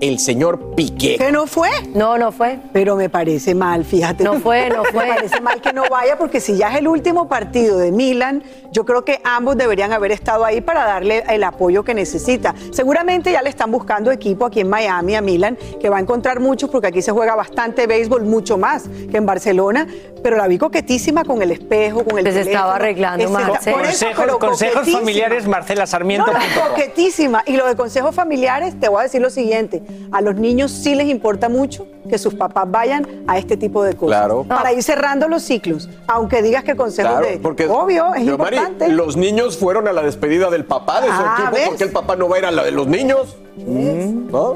el 0.00 0.18
señor 0.18 0.74
Piqué. 0.74 1.16
¿Que 1.16 1.32
no 1.32 1.46
fue? 1.46 1.70
No, 1.94 2.18
no 2.18 2.30
fue. 2.32 2.58
Pero 2.72 2.96
me 2.96 3.08
parece 3.08 3.54
mal, 3.54 3.84
fíjate. 3.84 4.24
No 4.24 4.34
fue, 4.40 4.68
no 4.68 4.84
fue. 4.92 5.06
Me 5.06 5.14
parece 5.14 5.40
mal 5.40 5.60
que 5.62 5.72
no 5.72 5.84
vaya 5.88 6.18
porque 6.18 6.40
si 6.40 6.56
ya 6.56 6.70
es 6.72 6.78
el 6.78 6.88
último 6.88 7.28
partido 7.28 7.78
de 7.78 7.92
Milan, 7.92 8.42
yo 8.72 8.84
creo 8.84 9.04
que 9.04 9.20
ambos 9.24 9.56
deberían 9.56 9.92
haber 9.92 10.12
estado 10.12 10.44
ahí 10.44 10.60
para 10.60 10.84
darle 10.84 11.24
el 11.30 11.42
apoyo 11.44 11.82
que 11.82 11.94
necesita. 11.94 12.54
Seguramente 12.72 13.32
ya 13.32 13.40
le 13.40 13.48
están 13.48 13.70
buscando 13.70 14.10
equipo 14.10 14.44
aquí 14.44 14.60
en 14.60 14.68
Miami 14.68 15.14
a 15.16 15.22
Milan, 15.22 15.56
que 15.80 15.88
va 15.88 15.96
a 15.96 16.00
encontrar 16.00 16.40
muchos 16.40 16.68
porque 16.68 16.88
aquí 16.88 17.00
se 17.00 17.12
juega 17.12 17.34
bastante 17.34 17.86
béisbol, 17.86 18.24
mucho 18.24 18.58
más 18.58 18.84
que 19.10 19.16
en 19.16 19.24
Barcelona, 19.24 19.86
pero 20.22 20.36
la 20.36 20.46
vi 20.46 20.58
coquetísima 20.58 21.24
con 21.24 21.40
el 21.40 21.52
espejo, 21.52 22.04
con 22.04 22.18
el 22.18 22.24
Pues 22.24 22.34
teléfono. 22.34 22.50
estaba 22.56 22.76
arreglando, 22.76 23.24
Ese- 23.24 23.32
Marce. 23.32 23.72
por 23.72 23.84
eso, 23.86 24.06
Consejos, 24.06 24.38
consejos 24.38 24.90
familiares, 24.90 25.46
Marcela 25.46 25.86
Sarmiento. 25.86 26.30
No, 26.32 26.38
no, 26.38 26.68
coquetísima. 26.70 27.42
Y 27.46 27.56
lo 27.56 27.66
de 27.66 27.76
consejos 27.76 28.14
familiares, 28.14 28.78
te 28.78 28.88
voy 28.88 29.00
a 29.00 29.02
decir 29.04 29.22
lo 29.22 29.30
siguiente. 29.30 29.82
A 30.12 30.20
los 30.20 30.36
niños 30.36 30.70
sí 30.70 30.94
les 30.94 31.08
importa 31.08 31.48
mucho 31.48 31.86
que 32.08 32.18
sus 32.18 32.34
papás 32.34 32.64
vayan 32.70 33.06
a 33.26 33.36
este 33.38 33.56
tipo 33.56 33.82
de 33.82 33.94
cosas. 33.94 34.18
Claro. 34.18 34.44
Para 34.44 34.72
ir 34.72 34.82
cerrando 34.82 35.26
los 35.28 35.42
ciclos. 35.42 35.88
Aunque 36.06 36.40
digas 36.42 36.62
que 36.64 36.76
consejos 36.76 37.10
Claro, 37.12 37.26
de... 37.26 37.38
porque 37.38 37.66
Obvio, 37.68 38.14
es 38.14 38.24
Yo, 38.24 38.38
Mari, 38.38 38.56
importante. 38.56 38.88
los 38.92 39.16
niños 39.16 39.56
fueron 39.58 39.88
a 39.88 39.92
la 39.92 40.02
despedida 40.02 40.48
del 40.50 40.64
papá 40.64 41.00
de 41.00 41.08
su 41.08 41.12
Ah, 41.14 41.34
equipo, 41.38 41.56
¿ves? 41.56 41.68
porque 41.68 41.84
el 41.84 41.90
papá 41.90 42.14
no 42.16 42.28
va 42.28 42.36
a 42.36 42.38
ir 42.38 42.44
a 42.46 42.50
la 42.52 42.62
de 42.64 42.70
los 42.70 42.86
niños. 42.86 43.36
¿No? 43.56 44.54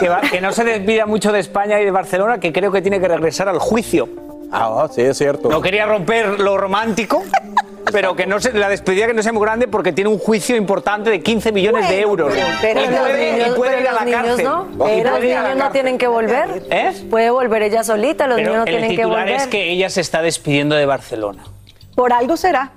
Que, 0.00 0.08
va- 0.08 0.20
que 0.20 0.40
no 0.40 0.52
se 0.52 0.62
despida 0.64 1.06
mucho 1.06 1.32
de 1.32 1.40
España 1.40 1.80
y 1.80 1.84
de 1.84 1.90
Barcelona, 1.90 2.38
que 2.38 2.52
creo 2.52 2.70
que 2.70 2.82
tiene 2.82 3.00
que 3.00 3.08
regresar 3.08 3.48
al 3.48 3.58
juicio. 3.58 4.08
Ah, 4.52 4.86
sí, 4.94 5.00
es 5.00 5.16
cierto. 5.16 5.48
No 5.48 5.62
quería 5.62 5.86
romper 5.86 6.38
lo 6.38 6.58
romántico, 6.58 7.22
pero 7.92 8.16
que 8.16 8.26
no 8.26 8.40
se, 8.40 8.52
la 8.52 8.68
despedida 8.68 9.06
que 9.06 9.14
no 9.14 9.22
sea 9.22 9.32
muy 9.32 9.42
grande 9.42 9.68
porque 9.68 9.92
tiene 9.92 10.08
un 10.10 10.18
juicio 10.18 10.56
importante 10.56 11.10
de 11.10 11.22
15 11.22 11.52
millones 11.52 11.88
de 11.88 12.00
euros. 12.00 12.32
pero- 12.34 12.46
pero 12.60 12.80
y 12.80 12.86
los 12.86 12.98
puede, 13.00 13.32
niños- 13.32 13.48
y 13.48 13.52
puede 13.56 13.70
pero 13.72 13.82
ir 13.82 13.88
a 13.88 13.92
la 13.92 14.04
niños 14.04 14.26
cárcel. 14.26 14.44
no. 14.46 14.68
Y 14.72 14.76
Pero 14.78 15.10
los 15.10 15.20
niños 15.20 15.56
no 15.56 15.70
tienen 15.70 15.98
que 15.98 16.06
volver. 16.08 16.62
¿Eh? 16.70 16.92
Puede 17.10 17.30
volver 17.30 17.62
ella 17.62 17.84
solita, 17.84 18.26
los 18.26 18.36
Pero 18.36 18.48
niños 18.50 18.64
no 18.64 18.64
el 18.64 18.70
tienen 18.78 18.90
que 18.90 18.96
titular 19.02 19.20
volver. 19.26 19.36
es 19.40 19.46
que 19.46 19.70
ella 19.70 19.90
se 19.90 20.00
está 20.00 20.22
despidiendo 20.22 20.74
de 20.74 20.86
Barcelona. 20.86 21.44
Por 21.94 22.12
algo 22.12 22.36
será. 22.36 22.72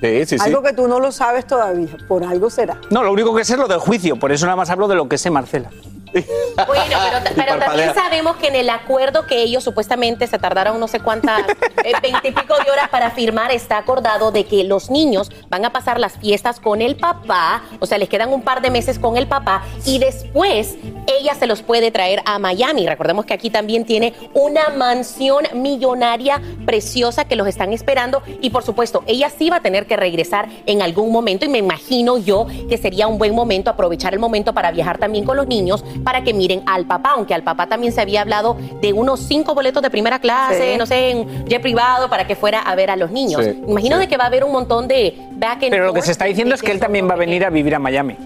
Sí, 0.00 0.26
sí, 0.26 0.38
sí. 0.38 0.44
Algo 0.44 0.62
que 0.62 0.72
tú 0.72 0.88
no 0.88 0.98
lo 0.98 1.12
sabes 1.12 1.46
todavía, 1.46 1.88
por 2.08 2.24
algo 2.24 2.50
será. 2.50 2.76
No, 2.90 3.02
lo 3.04 3.12
único 3.12 3.34
que 3.36 3.44
sé 3.44 3.52
es 3.52 3.58
lo 3.58 3.68
del 3.68 3.78
juicio, 3.78 4.16
por 4.16 4.32
eso 4.32 4.46
nada 4.46 4.56
más 4.56 4.68
hablo 4.70 4.88
de 4.88 4.96
lo 4.96 5.08
que 5.08 5.16
sé 5.18 5.30
Marcela. 5.30 5.70
Bueno, 6.66 6.96
pero, 7.34 7.34
pero 7.34 7.58
también 7.58 7.94
sabemos 7.94 8.36
que 8.36 8.48
en 8.48 8.56
el 8.56 8.70
acuerdo 8.70 9.26
que 9.26 9.42
ellos 9.42 9.64
supuestamente 9.64 10.26
se 10.26 10.38
tardaron 10.38 10.78
no 10.78 10.86
sé 10.86 11.00
cuántas, 11.00 11.48
eh, 11.84 11.92
veintipico 12.02 12.54
de 12.62 12.70
horas 12.70 12.88
para 12.90 13.10
firmar, 13.10 13.50
está 13.50 13.78
acordado 13.78 14.30
de 14.30 14.44
que 14.44 14.64
los 14.64 14.90
niños 14.90 15.30
van 15.48 15.64
a 15.64 15.72
pasar 15.72 15.98
las 15.98 16.18
fiestas 16.18 16.60
con 16.60 16.82
el 16.82 16.96
papá, 16.96 17.62
o 17.80 17.86
sea, 17.86 17.98
les 17.98 18.08
quedan 18.08 18.32
un 18.32 18.42
par 18.42 18.60
de 18.60 18.70
meses 18.70 18.98
con 18.98 19.16
el 19.16 19.26
papá 19.26 19.62
y 19.86 19.98
después 19.98 20.76
ella 21.06 21.34
se 21.34 21.46
los 21.46 21.62
puede 21.62 21.90
traer 21.90 22.22
a 22.26 22.38
Miami. 22.38 22.86
Recordemos 22.86 23.24
que 23.24 23.34
aquí 23.34 23.50
también 23.50 23.84
tiene 23.84 24.14
una 24.34 24.68
mansión 24.68 25.44
millonaria 25.54 26.40
preciosa 26.66 27.24
que 27.24 27.36
los 27.36 27.46
están 27.46 27.72
esperando 27.72 28.22
y 28.40 28.50
por 28.50 28.62
supuesto, 28.62 29.02
ella 29.06 29.30
sí 29.30 29.50
va 29.50 29.56
a 29.56 29.62
tener 29.62 29.86
que 29.86 29.96
regresar 29.96 30.48
en 30.66 30.82
algún 30.82 31.10
momento 31.10 31.44
y 31.44 31.48
me 31.48 31.58
imagino 31.58 32.18
yo 32.18 32.46
que 32.68 32.76
sería 32.76 33.06
un 33.06 33.18
buen 33.18 33.34
momento 33.34 33.70
aprovechar 33.70 34.12
el 34.12 34.20
momento 34.20 34.52
para 34.52 34.70
viajar 34.70 34.98
también 34.98 35.24
con 35.24 35.36
los 35.36 35.46
niños 35.46 35.84
para 36.04 36.22
que 36.24 36.32
miren 36.34 36.62
al 36.66 36.86
papá, 36.86 37.12
aunque 37.16 37.34
al 37.34 37.42
papá 37.42 37.66
también 37.68 37.92
se 37.92 38.00
había 38.00 38.20
hablado 38.22 38.56
de 38.80 38.92
unos 38.92 39.20
cinco 39.20 39.54
boletos 39.54 39.82
de 39.82 39.90
primera 39.90 40.18
clase, 40.18 40.72
Sí. 40.72 40.78
no 40.78 40.86
sé, 40.86 41.10
en 41.10 41.46
jet 41.46 41.62
privado 41.62 42.08
para 42.08 42.26
que 42.26 42.36
fuera 42.36 42.60
a 42.60 42.74
ver 42.74 42.90
a 42.90 42.96
los 42.96 43.10
niños. 43.10 43.44
Sí, 43.44 43.62
Imagino 43.66 43.96
sí. 43.96 44.02
de 44.02 44.08
que 44.08 44.16
va 44.16 44.24
a 44.24 44.26
haber 44.28 44.44
un 44.44 44.52
montón 44.52 44.88
de 44.88 45.16
back 45.32 45.62
and 45.64 45.70
Pero 45.70 45.86
lo 45.86 45.92
que 45.92 46.02
se 46.02 46.12
está 46.12 46.24
diciendo 46.26 46.54
es 46.54 46.62
que 46.62 46.72
él 46.72 46.80
también 46.80 47.08
va 47.08 47.14
a 47.14 47.16
venir 47.16 47.44
a 47.44 47.50
vivir 47.50 47.74
a 47.74 47.78
Miami. 47.78 48.16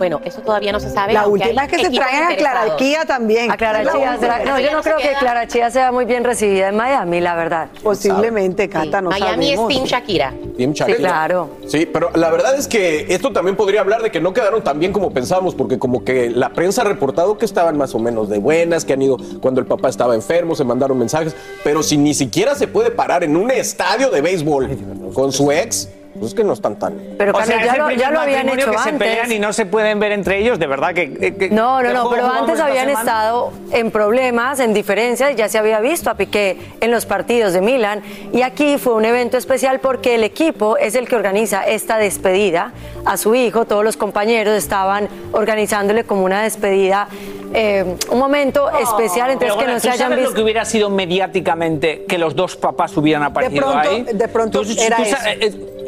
Bueno, 0.00 0.18
eso 0.24 0.40
todavía 0.40 0.72
no 0.72 0.80
se 0.80 0.88
sabe. 0.88 1.12
La 1.12 1.26
última 1.26 1.66
es 1.66 1.70
que 1.70 1.78
se 1.84 1.90
traen 1.90 2.22
a 2.24 2.28
Clara 2.28 2.60
interesados. 2.62 2.76
Chía 2.78 3.04
también. 3.04 3.50
A 3.50 3.56
Clara 3.58 3.82
Chía, 3.82 4.16
será- 4.18 4.44
no, 4.46 4.58
yo 4.58 4.72
no 4.72 4.80
creo 4.80 4.96
que 4.96 5.12
Clara 5.20 5.46
Chía 5.46 5.70
sea 5.70 5.92
muy 5.92 6.06
bien 6.06 6.24
recibida 6.24 6.68
en 6.70 6.76
Miami, 6.76 7.20
la 7.20 7.34
verdad. 7.34 7.68
Posiblemente, 7.82 8.70
Cata, 8.70 9.02
no 9.02 9.10
Miami 9.10 9.52
es. 9.52 9.68
Team 9.68 9.84
Shakira. 9.84 10.32
Team 10.56 10.72
Shakira. 10.72 10.96
Sí, 10.96 11.02
claro. 11.04 11.50
Sí, 11.66 11.84
pero 11.84 12.08
la 12.14 12.30
verdad 12.30 12.54
es 12.58 12.66
que 12.66 13.12
esto 13.12 13.30
también 13.30 13.56
podría 13.56 13.82
hablar 13.82 14.00
de 14.00 14.10
que 14.10 14.22
no 14.22 14.32
quedaron 14.32 14.64
tan 14.64 14.78
bien 14.78 14.90
como 14.90 15.10
pensábamos, 15.12 15.54
porque 15.54 15.78
como 15.78 16.02
que 16.02 16.30
la 16.30 16.48
prensa 16.54 16.80
ha 16.80 16.86
reportado 16.86 17.36
que 17.36 17.44
estaban 17.44 17.76
más 17.76 17.94
o 17.94 17.98
menos 17.98 18.30
de 18.30 18.38
buenas, 18.38 18.86
que 18.86 18.94
han 18.94 19.02
ido 19.02 19.18
cuando 19.42 19.60
el 19.60 19.66
papá 19.66 19.90
estaba 19.90 20.14
enfermo, 20.14 20.54
se 20.54 20.64
mandaron 20.64 20.98
mensajes, 20.98 21.36
pero 21.62 21.82
si 21.82 21.98
ni 21.98 22.14
siquiera 22.14 22.54
se 22.54 22.66
puede 22.68 22.90
parar 22.90 23.22
en 23.22 23.36
un 23.36 23.50
estadio 23.50 24.08
de 24.08 24.22
béisbol 24.22 24.78
con 25.12 25.30
su 25.30 25.52
ex, 25.52 25.90
pues 26.20 26.32
es 26.32 26.34
que 26.36 26.44
no 26.44 26.52
están 26.52 26.78
tan... 26.78 26.94
Pero 27.18 27.32
o 27.32 27.34
Carlos, 27.34 27.56
sea, 27.56 27.64
ya 27.64 27.76
lo- 27.78 27.90
ya 27.90 28.10
lo 28.10 28.20
habían 28.20 28.48
hecho 28.50 28.70
que 28.70 28.78
se 28.78 28.88
antes. 28.90 29.08
pelean 29.08 29.32
y 29.32 29.38
no 29.38 29.52
se 29.52 29.66
pueden 29.66 29.98
ver 29.98 30.12
entre 30.12 30.38
ellos, 30.38 30.58
de 30.58 30.66
verdad 30.66 30.94
que... 30.94 31.12
que- 31.34 31.50
No, 31.50 31.82
no, 31.82 31.88
¿qué 31.88 31.94
no, 31.94 32.10
pero 32.10 32.26
antes 32.26 32.60
habían 32.60 32.86
semana? 32.88 33.00
estado 33.00 33.52
en 33.72 33.90
problemas, 33.90 34.60
en 34.60 34.74
diferencias, 34.74 35.34
ya 35.34 35.48
se 35.48 35.58
había 35.58 35.80
visto 35.80 36.10
a 36.10 36.14
Piqué 36.14 36.58
en 36.80 36.90
los 36.90 37.06
partidos 37.06 37.52
de 37.54 37.60
Milan 37.62 38.02
y 38.32 38.42
aquí 38.42 38.76
fue 38.78 38.94
un 38.94 39.04
evento 39.06 39.36
especial 39.38 39.80
porque 39.80 40.14
el 40.14 40.22
equipo 40.24 40.76
es 40.76 40.94
el 40.94 41.08
que 41.08 41.16
organiza 41.16 41.62
esta 41.66 41.96
despedida 41.98 42.72
a 43.06 43.16
su 43.16 43.34
hijo, 43.34 43.64
todos 43.64 43.82
los 43.82 43.96
compañeros 43.96 44.54
estaban 44.54 45.08
organizándole 45.32 46.04
como 46.04 46.24
una 46.24 46.42
despedida, 46.42 47.08
eh, 47.54 47.96
un 48.10 48.18
momento 48.18 48.70
especial, 48.78 49.30
entonces 49.30 49.56
Pero, 49.56 49.66
que 49.66 49.72
no 49.72 49.80
se 49.80 49.88
¿tú 49.88 49.94
hayan 49.94 50.10
visto. 50.14 50.30
lo 50.30 50.36
que 50.36 50.42
hubiera 50.42 50.64
sido 50.64 50.90
mediáticamente 50.90 52.04
que 52.06 52.18
los 52.18 52.36
dos 52.36 52.56
papás 52.56 52.96
hubieran 52.96 53.22
aparecido 53.22 53.66
pronto- 53.72 53.90
ahí? 53.90 54.02
de 54.12 54.28
pronto 54.28 54.62
Tú- 54.62 54.68
era 54.78 54.96
tú 54.98 55.02
eso. 55.02 55.16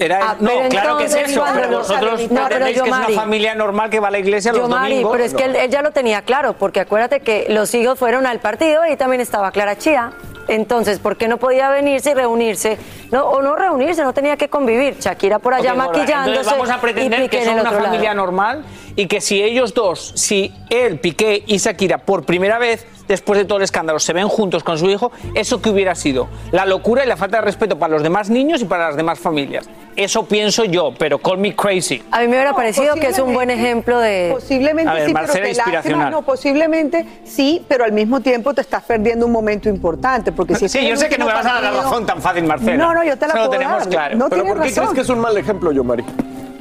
Era- 0.02 0.18
Ah, 0.30 0.36
no, 0.40 0.50
claro 0.68 0.98
que 0.98 1.04
es 1.04 1.14
eso, 1.14 1.44
pero 1.54 1.70
no 1.70 1.78
vosotros 1.78 2.30
no, 2.30 2.46
pero 2.48 2.64
que 2.66 2.72
es 2.72 2.86
Mari. 2.88 3.12
una 3.12 3.20
familia 3.22 3.54
normal 3.54 3.90
que 3.90 4.00
va 4.00 4.08
a 4.08 4.10
la 4.10 4.18
iglesia 4.18 4.52
los 4.52 4.68
Mari, 4.68 4.90
domingos. 4.94 5.12
pero 5.12 5.24
es 5.24 5.34
que 5.34 5.44
él, 5.44 5.56
él 5.56 5.70
ya 5.70 5.82
lo 5.82 5.90
tenía 5.92 6.22
claro, 6.22 6.54
porque 6.54 6.80
acuérdate 6.80 7.20
que 7.20 7.46
los 7.48 7.74
hijos 7.74 7.98
fueron 7.98 8.26
al 8.26 8.40
partido 8.40 8.82
y 8.86 8.96
también 8.96 9.20
estaba 9.20 9.50
Clara 9.52 9.76
Chía. 9.76 10.12
Entonces, 10.48 10.98
¿por 10.98 11.16
qué 11.16 11.28
no 11.28 11.36
podía 11.36 11.70
venirse 11.70 12.10
y 12.10 12.14
reunirse? 12.14 12.76
No, 13.12 13.26
o 13.26 13.42
no 13.42 13.54
reunirse, 13.54 14.02
no 14.02 14.12
tenía 14.12 14.36
que 14.36 14.48
convivir. 14.48 14.96
Shakira 14.98 15.38
por 15.38 15.54
allá 15.54 15.70
Ok, 15.70 15.76
Nora, 15.78 15.88
maquillándose. 15.88 16.30
Entonces 16.30 16.52
vamos 16.52 16.70
a 16.70 16.76
y 16.76 16.80
pretender 16.80 17.22
Piqué 17.22 17.38
que 17.38 17.44
son 17.44 17.54
una 17.54 17.62
otro 17.62 17.74
lado. 17.74 17.84
familia 17.86 18.12
normal 18.14 18.64
y 18.96 19.06
que 19.06 19.20
si 19.20 19.42
ellos 19.42 19.74
dos, 19.74 20.12
si 20.16 20.52
él, 20.70 20.98
Piqué 20.98 21.42
y 21.46 21.58
Shakira 21.58 21.98
por 21.98 22.24
primera 22.24 22.58
vez 22.58 22.86
después 23.08 23.38
de 23.38 23.44
todo 23.44 23.58
el 23.58 23.64
escándalo 23.64 23.98
se 23.98 24.12
ven 24.12 24.28
juntos 24.28 24.62
con 24.64 24.78
su 24.78 24.88
hijo, 24.88 25.12
eso 25.34 25.60
que 25.60 25.70
hubiera 25.70 25.94
sido 25.94 26.28
la 26.50 26.64
locura 26.66 27.04
y 27.04 27.08
la 27.08 27.16
falta 27.16 27.38
de 27.38 27.42
respeto 27.42 27.78
para 27.78 27.92
los 27.92 28.02
demás 28.02 28.30
niños 28.30 28.62
y 28.62 28.64
para 28.64 28.86
las 28.86 28.96
demás 28.96 29.18
familias. 29.18 29.68
Eso 29.96 30.24
pienso 30.24 30.64
yo, 30.64 30.94
pero 30.98 31.18
call 31.18 31.36
me 31.36 31.54
crazy. 31.54 32.02
A 32.10 32.20
mí 32.20 32.26
me 32.28 32.34
hubiera 32.36 32.54
parecido 32.54 32.94
que 32.94 33.08
es 33.08 33.18
un 33.18 33.34
buen 33.34 33.50
ejemplo 33.50 33.98
de... 33.98 34.30
Posiblemente 34.32 34.90
A 34.90 34.94
ver, 34.94 35.06
sí, 35.08 35.12
Marcela, 35.12 35.32
pero 35.34 35.42
qué 35.42 35.48
lástima, 35.54 35.74
inspiracional. 35.76 36.10
no, 36.12 36.22
posiblemente 36.22 37.06
sí, 37.24 37.62
pero 37.68 37.84
al 37.84 37.92
mismo 37.92 38.20
tiempo 38.20 38.54
te 38.54 38.62
estás 38.62 38.82
perdiendo 38.84 39.26
un 39.26 39.32
momento 39.32 39.68
importante, 39.68 40.32
porque 40.32 40.54
si 40.54 40.68
Sí, 40.70 40.88
yo 40.88 40.96
sé 40.96 41.10
que 41.10 41.18
no 41.18 41.26
me 41.26 41.32
vas 41.34 41.44
a 41.44 41.52
dar 41.54 41.62
la 41.64 41.82
razón 41.82 42.06
tan 42.06 42.22
fácil, 42.22 42.44
Marcela. 42.44 42.76
No, 42.76 42.94
no, 42.94 43.04
yo 43.04 43.18
te 43.18 43.26
la 43.26 43.34
Eso 43.34 43.42
lo 43.42 43.48
puedo 43.48 43.58
tenemos 43.60 43.78
dar. 43.80 43.88
claro. 43.90 44.16
No 44.16 44.28
¿Pero 44.30 44.44
por 44.46 44.54
qué 44.62 44.68
razón. 44.68 44.84
crees 44.84 44.94
que 44.94 45.00
es 45.02 45.08
un 45.10 45.18
mal 45.18 45.36
ejemplo, 45.36 45.72
yo, 45.72 45.84
Mari? 45.84 46.04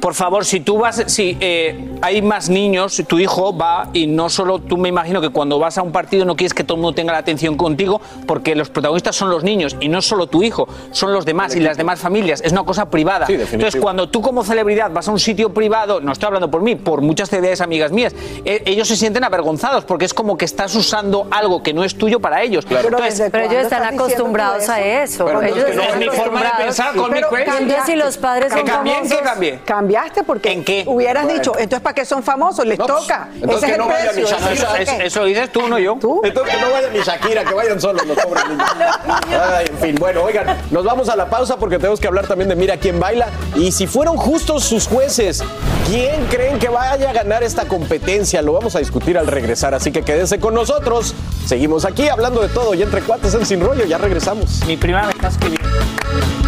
Por 0.00 0.12
favor, 0.14 0.44
si 0.44 0.60
tú 0.60 0.78
vas, 0.78 1.02
si 1.06 1.38
eh, 1.40 1.88
hay 2.02 2.20
más 2.20 2.48
niños, 2.48 3.02
tu 3.06 3.18
hijo 3.18 3.56
va 3.56 3.88
y 3.92 4.06
no 4.08 4.28
solo 4.28 4.58
tú 4.58 4.76
me 4.76 4.88
imagino 4.88 5.20
que 5.20 5.30
cuando 5.30 5.58
vas 5.58 5.78
a 5.78 5.82
un 5.82 5.92
partido 5.92 6.24
no 6.24 6.34
quieres 6.36 6.52
que 6.52 6.64
todo 6.64 6.74
el 6.76 6.82
mundo 6.82 6.94
tenga 6.96 7.12
la 7.12 7.18
atención 7.18 7.56
contigo 7.56 8.00
porque 8.26 8.54
los 8.56 8.70
protagonistas 8.70 9.14
son 9.14 9.30
los 9.30 9.44
niños 9.44 9.76
y 9.80 9.88
no 9.88 10.02
solo 10.02 10.26
tu 10.26 10.42
hijo, 10.42 10.68
son 10.90 11.12
los 11.12 11.24
demás 11.24 11.54
y 11.54 11.60
las 11.60 11.76
demás 11.76 12.00
familias. 12.00 12.40
Es 12.44 12.52
una 12.52 12.64
cosa 12.64 12.90
privada. 12.90 13.26
Sí. 13.26 13.34
Entonces, 13.34 13.80
cuando 13.80 14.08
tú 14.08 14.20
como 14.20 14.42
celebridad 14.42 14.90
vas 14.90 15.06
a 15.08 15.12
un 15.12 15.20
sitio 15.20 15.54
privado, 15.54 16.00
no 16.00 16.12
estoy 16.12 16.26
hablando 16.26 16.50
por 16.50 16.60
mí, 16.62 16.74
por 16.74 17.00
muchas 17.02 17.30
celebridades 17.30 17.60
amigas 17.60 17.92
mías, 17.92 18.14
eh, 18.44 18.62
ellos 18.66 18.88
se 18.88 18.96
sienten 18.96 19.22
avergonzados 19.22 19.84
porque 19.84 20.04
es 20.04 20.12
como 20.12 20.36
que 20.36 20.44
estás 20.44 20.74
usando 20.74 21.28
algo 21.30 21.62
que 21.62 21.72
no 21.72 21.84
es 21.84 21.96
tuyo 21.96 22.18
para 22.18 22.42
ellos. 22.42 22.66
Entonces, 22.68 23.28
Pero 23.30 23.44
ellos 23.44 23.62
están 23.62 23.94
acostumbrados 23.94 24.68
a 24.68 24.80
eso. 24.80 25.24
Pero 25.24 25.42
ellos 25.42 25.58
entonces 25.68 25.76
no 25.76 25.82
es 25.84 25.96
mi 25.98 26.16
forma 26.16 26.42
de 26.42 26.64
pensar, 26.64 26.94
crazy. 26.94 27.44
Cambia 27.44 27.86
si 27.86 27.94
los 27.94 28.16
padres 28.18 28.52
¿Que 28.52 28.64
cambié? 28.64 29.60
Cambiaste 29.64 30.22
porque 30.24 30.52
¿En 30.52 30.64
qué? 30.64 30.84
hubieras 30.86 31.24
Bueno. 31.24 31.38
dicho, 31.38 31.52
entonces 31.58 31.80
¿para 31.80 31.91
qué 31.92 32.04
son 32.04 32.22
famosos? 32.22 32.64
Les 32.66 32.78
No, 32.78 32.86
pues, 32.86 33.00
toca. 33.02 33.28
entonces 33.34 33.56
Ese 33.58 33.66
que 33.66 33.72
es 33.72 33.78
no 33.78 33.84
el 33.84 33.90
vayan 33.90 34.14
precio. 34.14 34.24
ni 34.24 34.30
Shakira. 34.30 34.52
Eso, 34.52 34.76
Eso, 34.76 34.96
¿qué? 34.98 35.06
eso 35.06 35.24
dices 35.24 35.52
tú, 35.52 35.68
no 35.68 35.78
yo. 35.78 35.98
Entonces 36.24 36.54
que 36.54 36.60
no 36.60 36.70
vayan 36.72 36.92
ni 36.92 36.98
Shakira, 37.00 37.44
que 37.44 37.54
vayan 37.54 37.80
solos 37.80 38.06
los 38.06 38.18
pobres 38.18 38.48
niños. 38.48 38.68
Ay, 39.56 39.66
en 39.70 39.78
fin, 39.78 39.94
bueno, 39.98 40.22
oigan, 40.22 40.56
nos 40.70 40.84
vamos 40.84 41.08
a 41.08 41.16
la 41.16 41.26
pausa 41.30 41.56
porque 41.56 41.76
tenemos 41.78 42.00
que 42.00 42.06
hablar 42.08 42.26
también 42.26 42.48
de 42.48 42.56
Mira 42.56 42.76
quién 42.76 42.98
baila. 43.00 43.28
Y 43.56 43.72
si 43.72 43.86
fueron 43.86 44.16
justos 44.16 44.64
sus 44.64 44.86
jueces, 44.88 45.42
¿quién 45.88 46.26
creen 46.26 46.58
que 46.58 46.68
vaya 46.68 47.10
a 47.10 47.12
ganar 47.12 47.42
esta 47.42 47.66
competencia? 47.66 48.42
Lo 48.42 48.52
vamos 48.52 48.74
a 48.76 48.78
discutir 48.78 49.18
al 49.18 49.26
regresar, 49.26 49.74
así 49.74 49.92
que 49.92 50.02
quédense 50.02 50.38
con 50.40 50.54
nosotros. 50.54 51.14
Seguimos 51.46 51.84
aquí 51.84 52.08
hablando 52.08 52.40
de 52.40 52.48
todo 52.48 52.74
y 52.74 52.82
entre 52.82 53.02
cuates 53.02 53.34
en 53.34 53.44
Sin 53.46 53.60
Rollo, 53.60 53.84
ya 53.84 53.98
regresamos. 53.98 54.64
Mi 54.66 54.76
prima 54.76 55.02
me 55.02 55.10
está 55.12 55.28
escribiendo 55.28 55.68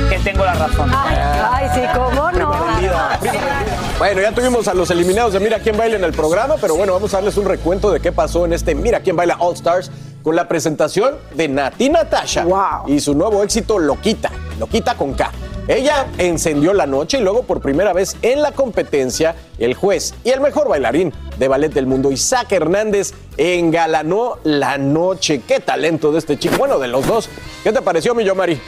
que 0.09 0.19
tengo 0.21 0.45
la 0.45 0.55
razón. 0.55 0.91
Ay, 0.95 1.69
sí, 1.75 1.81
¿cómo 1.95 2.31
no? 2.31 2.53
Bueno, 3.99 4.21
ya 4.21 4.33
tuvimos 4.33 4.67
a 4.67 4.75
los 4.75 4.91
eliminados 4.91 5.33
de 5.33 5.41
Mira 5.41 5.61
quién 5.61 5.77
baila 5.77 5.97
en 5.97 6.03
el 6.03 6.13
programa, 6.13 6.57
pero 6.61 6.75
bueno, 6.75 6.93
vamos 6.93 7.15
a 7.15 7.19
darles 7.19 7.37
un 7.37 7.45
recuento 7.45 7.93
de 7.93 8.01
qué 8.01 8.11
pasó 8.11 8.45
en 8.45 8.53
este 8.53 8.75
Mira 8.75 9.01
quién 9.01 9.15
baila 9.15 9.37
All 9.39 9.55
Stars 9.55 9.91
con 10.25 10.35
la 10.35 10.49
presentación 10.49 11.15
de 11.35 11.47
Nati 11.47 11.91
Natasha 11.91 12.45
y 12.89 12.99
su 12.99 13.15
nuevo 13.15 13.45
éxito 13.45 13.79
Loquita, 13.79 14.33
Loquita 14.59 14.97
con 14.97 15.15
K. 15.15 15.31
Ella 15.69 16.09
encendió 16.19 16.75
la 16.75 16.87
noche 16.87 17.19
y 17.19 17.21
luego 17.23 17.45
por 17.45 17.61
primera 17.61 17.93
vez 17.93 18.17
en 18.21 18.43
la 18.43 18.53
competencia, 18.53 19.37
el 19.59 19.75
juez 19.75 20.13
y 20.25 20.31
el 20.31 20.41
mejor 20.41 20.69
bailarín 20.69 21.13
de 21.39 21.49
ballet 21.49 21.73
del 21.73 21.87
mundo, 21.87 22.11
Isaac 22.11 22.53
Hernández, 22.53 23.15
engalanó 23.37 24.39
la 24.45 24.77
noche. 24.77 25.41
Qué 25.47 25.61
talento 25.61 26.13
de 26.13 26.19
este 26.19 26.39
chico. 26.39 26.57
Bueno, 26.59 26.79
de 26.79 26.89
los 26.89 27.07
dos. 27.07 27.31
¿Qué 27.63 27.73
te 27.73 27.81
pareció, 27.81 28.15
mi 28.15 28.25
Mari? 28.25 28.61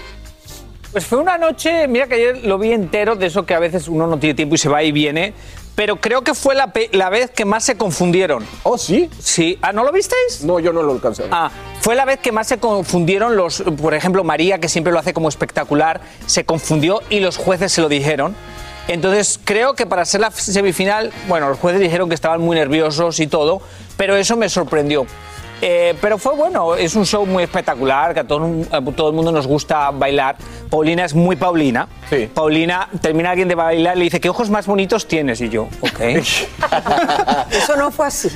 Pues 0.96 1.04
fue 1.04 1.18
una 1.18 1.36
noche, 1.36 1.86
mira 1.88 2.06
que 2.06 2.14
ayer 2.14 2.44
lo 2.44 2.56
vi 2.56 2.72
entero, 2.72 3.16
de 3.16 3.26
eso 3.26 3.44
que 3.44 3.52
a 3.52 3.58
veces 3.58 3.86
uno 3.86 4.06
no 4.06 4.18
tiene 4.18 4.32
tiempo 4.32 4.54
y 4.54 4.58
se 4.58 4.70
va 4.70 4.82
y 4.82 4.92
viene, 4.92 5.34
pero 5.74 5.96
creo 5.96 6.22
que 6.22 6.32
fue 6.32 6.54
la, 6.54 6.72
la 6.92 7.10
vez 7.10 7.30
que 7.30 7.44
más 7.44 7.64
se 7.64 7.76
confundieron. 7.76 8.46
¿Oh, 8.62 8.78
sí? 8.78 9.10
Sí. 9.18 9.58
¿Ah, 9.60 9.74
no 9.74 9.84
lo 9.84 9.92
visteis? 9.92 10.42
No, 10.42 10.58
yo 10.58 10.72
no 10.72 10.82
lo 10.82 10.92
alcancé. 10.92 11.24
Ah, 11.30 11.50
fue 11.82 11.96
la 11.96 12.06
vez 12.06 12.20
que 12.20 12.32
más 12.32 12.46
se 12.46 12.56
confundieron 12.56 13.36
los, 13.36 13.62
por 13.78 13.92
ejemplo, 13.92 14.24
María, 14.24 14.58
que 14.58 14.70
siempre 14.70 14.90
lo 14.90 14.98
hace 14.98 15.12
como 15.12 15.28
espectacular, 15.28 16.00
se 16.24 16.46
confundió 16.46 17.02
y 17.10 17.20
los 17.20 17.36
jueces 17.36 17.72
se 17.72 17.82
lo 17.82 17.90
dijeron. 17.90 18.34
Entonces, 18.88 19.38
creo 19.44 19.74
que 19.74 19.84
para 19.84 20.02
ser 20.06 20.22
la 20.22 20.30
semifinal, 20.30 21.12
bueno, 21.28 21.50
los 21.50 21.58
jueces 21.58 21.78
dijeron 21.78 22.08
que 22.08 22.14
estaban 22.14 22.40
muy 22.40 22.56
nerviosos 22.56 23.20
y 23.20 23.26
todo, 23.26 23.60
pero 23.98 24.16
eso 24.16 24.38
me 24.38 24.48
sorprendió. 24.48 25.04
Eh, 25.62 25.94
pero 26.02 26.18
fue 26.18 26.34
bueno, 26.34 26.74
es 26.74 26.94
un 26.96 27.06
show 27.06 27.24
muy 27.24 27.42
espectacular, 27.42 28.12
que 28.12 28.20
a 28.20 28.24
todo, 28.26 28.46
a 28.70 28.80
todo 28.94 29.08
el 29.08 29.14
mundo 29.14 29.32
nos 29.32 29.46
gusta 29.46 29.90
bailar. 29.90 30.36
Paulina 30.70 31.04
es 31.04 31.14
muy 31.14 31.36
Paulina. 31.36 31.88
Paulina 32.34 32.88
termina 33.00 33.30
alguien 33.30 33.48
de 33.48 33.54
bailar 33.54 33.96
y 33.96 34.00
le 34.00 34.04
dice, 34.04 34.20
¿qué 34.20 34.28
ojos 34.28 34.50
más 34.50 34.66
bonitos 34.66 35.08
tienes? 35.08 35.40
Y 35.40 35.48
yo, 35.48 35.68
ok. 35.80 36.00
Eso 37.50 37.76
no 37.76 37.90
fue 37.90 38.06
así. 38.06 38.30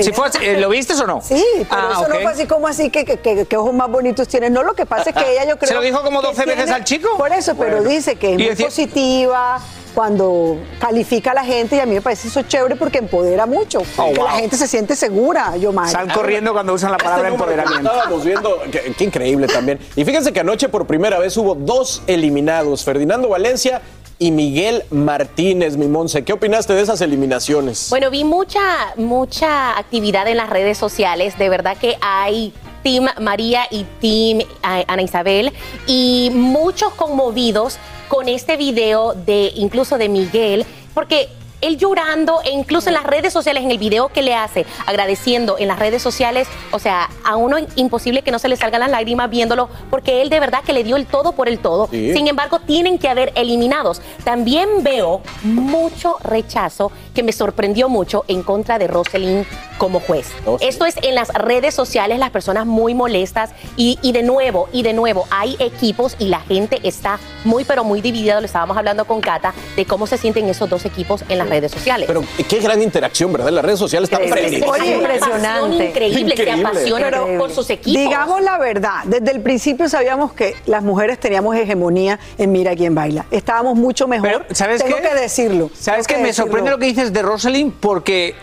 Si 0.00 0.12
fue 0.12 0.28
así, 0.28 0.38
¿Lo 0.56 0.68
viste 0.68 0.94
o 0.94 1.06
no? 1.06 1.20
Sí, 1.20 1.44
pero 1.68 1.68
Ah, 1.70 1.88
eso 1.94 2.02
ok. 2.02 2.08
no 2.10 2.14
fue 2.20 2.30
así 2.32 2.46
como 2.46 2.68
así 2.68 2.90
que, 2.90 3.04
que, 3.04 3.16
que- 3.18 3.44
que 3.44 3.56
ojos 3.56 3.74
más 3.74 3.90
bonitos 3.90 4.28
tienes. 4.28 4.52
No, 4.52 4.62
lo 4.62 4.74
que 4.74 4.86
pasa 4.86 5.10
es 5.10 5.16
que 5.16 5.32
ella 5.32 5.46
yo 5.48 5.56
creo 5.58 5.66
¿Se 5.68 5.74
lo 5.74 5.80
dijo 5.80 6.00
como 6.04 6.20
que 6.20 6.28
12 6.28 6.46
veces 6.46 6.70
al 6.70 6.84
chico? 6.84 7.08
Por 7.18 7.32
eso, 7.32 7.56
pero 7.56 7.78
Bueno. 7.78 7.90
dice 7.90 8.14
que 8.14 8.28
es 8.34 8.38
muy 8.38 8.46
decía- 8.50 8.66
positiva 8.66 9.58
cuando 9.90 10.58
califica 10.78 11.32
a 11.32 11.34
la 11.34 11.44
gente 11.44 11.76
y 11.76 11.80
a 11.80 11.86
mí 11.86 11.94
me 11.94 12.00
parece 12.00 12.28
eso 12.28 12.42
chévere 12.42 12.76
porque 12.76 12.98
empodera 12.98 13.46
mucho. 13.46 13.82
Oh, 13.96 14.12
que 14.12 14.22
la 14.22 14.32
gente 14.32 14.56
se 14.56 14.66
siente 14.66 14.96
segura, 14.96 15.56
yo 15.56 15.72
más. 15.72 15.92
Sal 15.92 16.12
corriendo 16.12 16.52
cuando 16.52 16.74
usan 16.74 16.92
la 16.92 16.98
palabra 16.98 17.28
Este 17.28 17.36
que 17.36 17.42
empoderamiento. 17.42 17.90
Estábamos 17.90 18.24
viendo, 18.24 18.58
qué, 18.70 18.94
qué 18.96 19.04
increíble 19.04 19.46
también. 19.46 19.78
Y 19.96 20.04
fíjense 20.04 20.32
que 20.32 20.40
anoche 20.40 20.68
por 20.68 20.86
primera 20.86 21.18
vez 21.18 21.36
hubo 21.36 21.54
dos 21.54 22.02
eliminados, 22.06 22.84
Ferdinando 22.84 23.28
Valencia 23.28 23.82
y 24.20 24.32
Miguel 24.32 24.84
Martínez, 24.90 25.78
mi 25.78 25.88
Monse. 25.88 26.24
¿Qué 26.24 26.34
opinaste 26.34 26.74
de 26.74 26.82
esas 26.82 27.00
eliminaciones? 27.00 27.88
Bueno, 27.88 28.10
vi 28.10 28.22
mucha, 28.22 28.60
mucha 28.96 29.78
actividad 29.78 30.28
en 30.28 30.36
las 30.36 30.50
redes 30.50 30.76
sociales. 30.76 31.38
De 31.38 31.48
verdad 31.48 31.76
que 31.78 31.96
hay 32.02 32.52
Team 32.82 33.06
María 33.18 33.62
y 33.70 33.84
Team 34.00 34.40
eh, 34.40 34.84
Ana 34.86 35.02
Isabel 35.02 35.52
y 35.86 36.30
muchos 36.34 36.92
conmovidos 36.92 37.78
con 38.10 38.28
este 38.28 38.56
video 38.56 39.14
de 39.14 39.52
incluso 39.54 39.96
de 39.96 40.08
Miguel, 40.08 40.66
porque 40.94 41.28
él 41.60 41.76
llorando 41.76 42.40
e 42.44 42.50
incluso 42.50 42.88
en 42.88 42.94
las 42.94 43.04
redes 43.04 43.32
sociales, 43.32 43.62
en 43.62 43.70
el 43.70 43.78
video 43.78 44.08
que 44.08 44.22
le 44.22 44.34
hace, 44.34 44.66
agradeciendo 44.86 45.56
en 45.58 45.68
las 45.68 45.78
redes 45.78 46.02
sociales, 46.02 46.48
o 46.72 46.78
sea, 46.78 47.08
a 47.24 47.36
uno 47.36 47.56
imposible 47.76 48.22
que 48.22 48.30
no 48.30 48.38
se 48.38 48.48
le 48.48 48.56
salgan 48.56 48.80
las 48.80 48.90
lágrimas 48.90 49.30
viéndolo, 49.30 49.68
porque 49.90 50.22
él 50.22 50.30
de 50.30 50.40
verdad 50.40 50.62
que 50.64 50.72
le 50.72 50.84
dio 50.84 50.96
el 50.96 51.06
todo 51.06 51.32
por 51.32 51.48
el 51.48 51.58
todo. 51.58 51.88
Sí. 51.90 52.12
Sin 52.14 52.28
embargo, 52.28 52.60
tienen 52.60 52.98
que 52.98 53.08
haber 53.08 53.32
eliminados. 53.34 54.02
También 54.24 54.82
veo 54.82 55.22
mucho 55.42 56.16
rechazo 56.22 56.92
que 57.14 57.22
me 57.22 57.32
sorprendió 57.32 57.88
mucho 57.88 58.24
en 58.28 58.42
contra 58.42 58.78
de 58.78 58.86
Roselyn 58.86 59.46
como 59.78 59.98
juez. 60.00 60.28
Esto 60.60 60.84
es 60.84 60.96
en 61.02 61.14
las 61.14 61.28
redes 61.28 61.74
sociales, 61.74 62.18
las 62.18 62.30
personas 62.30 62.66
muy 62.66 62.92
molestas 62.94 63.50
y, 63.78 63.98
y 64.02 64.12
de 64.12 64.22
nuevo, 64.22 64.68
y 64.72 64.82
de 64.82 64.92
nuevo, 64.92 65.26
hay 65.30 65.56
equipos 65.58 66.16
y 66.18 66.28
la 66.28 66.40
gente 66.40 66.80
está 66.82 67.18
muy, 67.44 67.64
pero 67.64 67.82
muy 67.82 68.02
dividida, 68.02 68.38
lo 68.40 68.46
estábamos 68.46 68.76
hablando 68.76 69.06
con 69.06 69.22
Cata, 69.22 69.54
de 69.76 69.86
cómo 69.86 70.06
se 70.06 70.18
sienten 70.18 70.48
esos 70.50 70.68
dos 70.68 70.84
equipos 70.84 71.24
en 71.30 71.38
las 71.38 71.48
redes 71.50 71.72
sociales. 71.72 72.06
Pero 72.06 72.24
qué 72.48 72.58
gran 72.60 72.80
interacción, 72.82 73.32
¿verdad? 73.32 73.50
Las 73.50 73.64
redes 73.64 73.78
sociales 73.78 74.10
están 74.10 74.22
Es- 74.24 74.34
es- 74.34 74.52
es 74.52 74.86
impresionante. 74.86 75.84
Increíble, 75.86 76.36
se 76.36 76.50
apasionan 76.50 77.10
Pero 77.10 77.38
por 77.38 77.50
sus 77.50 77.68
equipos. 77.70 78.00
Digamos 78.00 78.40
la 78.42 78.58
verdad, 78.58 79.04
desde 79.06 79.30
el 79.32 79.40
principio 79.40 79.88
sabíamos 79.88 80.32
que 80.32 80.54
las 80.66 80.82
mujeres 80.82 81.18
teníamos 81.20 81.56
hegemonía 81.56 82.18
en 82.38 82.52
Mira 82.52 82.74
quién 82.74 82.94
baila. 82.94 83.26
Estábamos 83.30 83.76
mucho 83.76 84.06
mejor. 84.08 84.46
¿Sabes 84.52 84.82
Tengo 84.82 84.96
qué? 84.96 85.02
que 85.08 85.14
decirlo. 85.14 85.70
¿Sabes 85.78 86.06
qué? 86.06 86.14
que 86.16 86.22
Me 86.22 86.32
sorprende 86.32 86.70
lo 86.70 86.78
que 86.78 86.86
dices 86.86 87.12
de 87.12 87.22
Rosalind 87.22 87.72
porque 87.80 88.34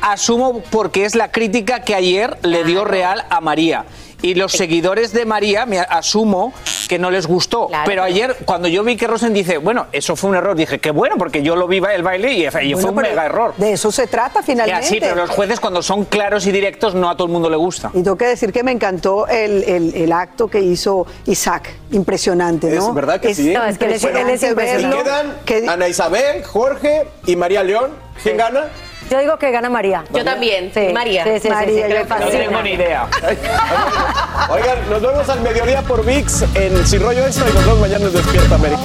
asumo 0.00 0.62
porque 0.70 1.04
es 1.04 1.14
la 1.14 1.30
crítica 1.30 1.80
que 1.80 1.94
ayer 1.94 2.36
le 2.42 2.64
dio 2.64 2.84
Real 2.84 3.24
a 3.30 3.40
María. 3.40 3.84
Y 4.20 4.34
los 4.34 4.50
seguidores 4.50 5.12
de 5.12 5.24
María, 5.26 5.64
me 5.64 5.78
asumo 5.78 6.52
que 6.88 6.98
no 6.98 7.08
les 7.08 7.28
gustó. 7.28 7.68
pero 7.86 8.02
ayer, 8.02 8.36
cuando 8.46 8.66
yo 8.66 8.82
vi 8.82 8.96
que 8.96 9.06
Rosen 9.06 9.32
dice, 9.32 9.58
bueno, 9.58 9.86
eso 9.92 10.16
fue 10.16 10.30
un 10.30 10.36
error, 10.36 10.56
dije, 10.56 10.80
qué 10.80 10.90
bueno, 10.90 11.14
porque 11.16 11.40
yo 11.44 11.54
lo 11.54 11.68
vi 11.68 11.76
el 11.94 12.02
baile 12.02 12.32
y, 12.32 12.44
y 12.46 12.50
fue 12.50 12.62
Bueno, 12.74 12.88
un 12.88 12.96
mega 12.96 13.26
error. 13.26 13.54
De 13.58 13.72
eso 13.74 13.92
se 13.92 14.08
trata 14.08 14.42
finalmente. 14.42 14.88
Sí, 14.88 14.96
pero 14.98 15.14
los 15.14 15.30
jueces 15.30 15.60
cuando 15.60 15.82
son 15.82 16.04
claros 16.04 16.48
y 16.48 16.50
directos 16.50 16.96
no 16.96 17.08
a 17.08 17.16
todo 17.16 17.28
el 17.28 17.32
mundo 17.32 17.48
le 17.48 17.56
gusta. 17.56 17.90
Y 17.94 18.02
tengo 18.02 18.16
que 18.18 18.26
decir 18.26 18.52
que 18.52 18.64
me 18.64 18.72
encantó 18.72 19.28
el, 19.28 19.62
el- 19.62 19.94
el 19.94 20.10
acto 20.12 20.48
que 20.48 20.62
hizo 20.62 21.06
Isaac. 21.26 21.70
Impresionante, 21.92 22.70
¿no? 22.70 22.88
Es 22.88 22.94
verdad 22.94 23.20
que 23.20 23.34
sí. 23.36 23.50
No, 23.52 23.64
es 23.66 23.78
que 23.78 23.84
él 23.84 23.92
es- 23.92 24.02
es 24.04 24.42
impresionante. 24.50 25.36
quedan 25.44 25.68
Ana 25.70 25.86
Isabel, 25.86 26.42
Jorge 26.42 27.06
y 27.24 27.36
María 27.36 27.62
León. 27.62 27.92
¿Quién 28.22 28.36
gana? 28.36 28.64
Yo 29.10 29.18
digo 29.20 29.38
que 29.38 29.50
gana 29.50 29.70
María. 29.70 30.04
Yo 30.12 30.24
también, 30.24 30.70
Sí. 30.74 30.90
María. 30.92 31.24
Sí, 31.24 31.30
sí, 31.34 31.40
sí, 31.40 31.48
María, 31.48 31.86
sí, 31.88 31.94
yo. 32.08 32.18
No 32.18 32.26
tengo 32.26 32.62
ni 32.62 32.70
idea. 32.72 33.08
Oigan, 34.50 34.90
nos 34.90 35.00
vemos 35.02 35.28
al 35.28 35.40
mediodía 35.40 35.82
por 35.82 36.04
VIX 36.04 36.42
en 36.54 36.86
Sin 36.86 37.02
Rollo 37.02 37.24
Extra 37.24 37.48
y 37.48 37.52
nos 37.54 37.64
vemos 37.64 37.80
mañana 37.80 38.04
en 38.06 38.12
Despierta 38.12 38.54
América. 38.54 38.82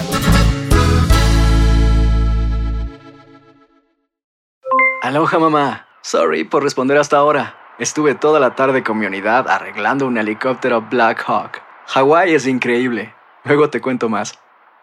Aloha 5.02 5.40
mamá. 5.40 5.88
Sorry 6.02 6.44
por 6.44 6.64
responder 6.64 6.98
hasta 6.98 7.18
ahora. 7.18 7.56
Estuve 7.80 8.16
toda 8.16 8.40
la 8.40 8.56
tarde 8.56 8.84
con 8.84 9.00
mi 9.00 9.06
unidad 9.06 9.48
arreglando 9.50 10.08
un 10.08 10.18
helicóptero 10.18 10.82
Black 10.90 11.24
Hawk. 11.28 11.62
Hawái 11.88 12.34
es 12.34 12.48
increíble. 12.48 13.14
Luego 13.44 13.70
te 13.70 13.82
cuento 13.82 14.10
más. 14.10 14.40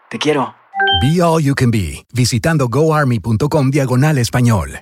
Te 0.09 0.19
quiero. 0.19 0.55
Be 1.01 1.21
All 1.21 1.41
You 1.41 1.55
Can 1.55 1.71
Be, 1.71 2.05
visitando 2.13 2.67
goarmy.com 2.67 3.71
diagonal 3.71 4.17
español. 4.17 4.81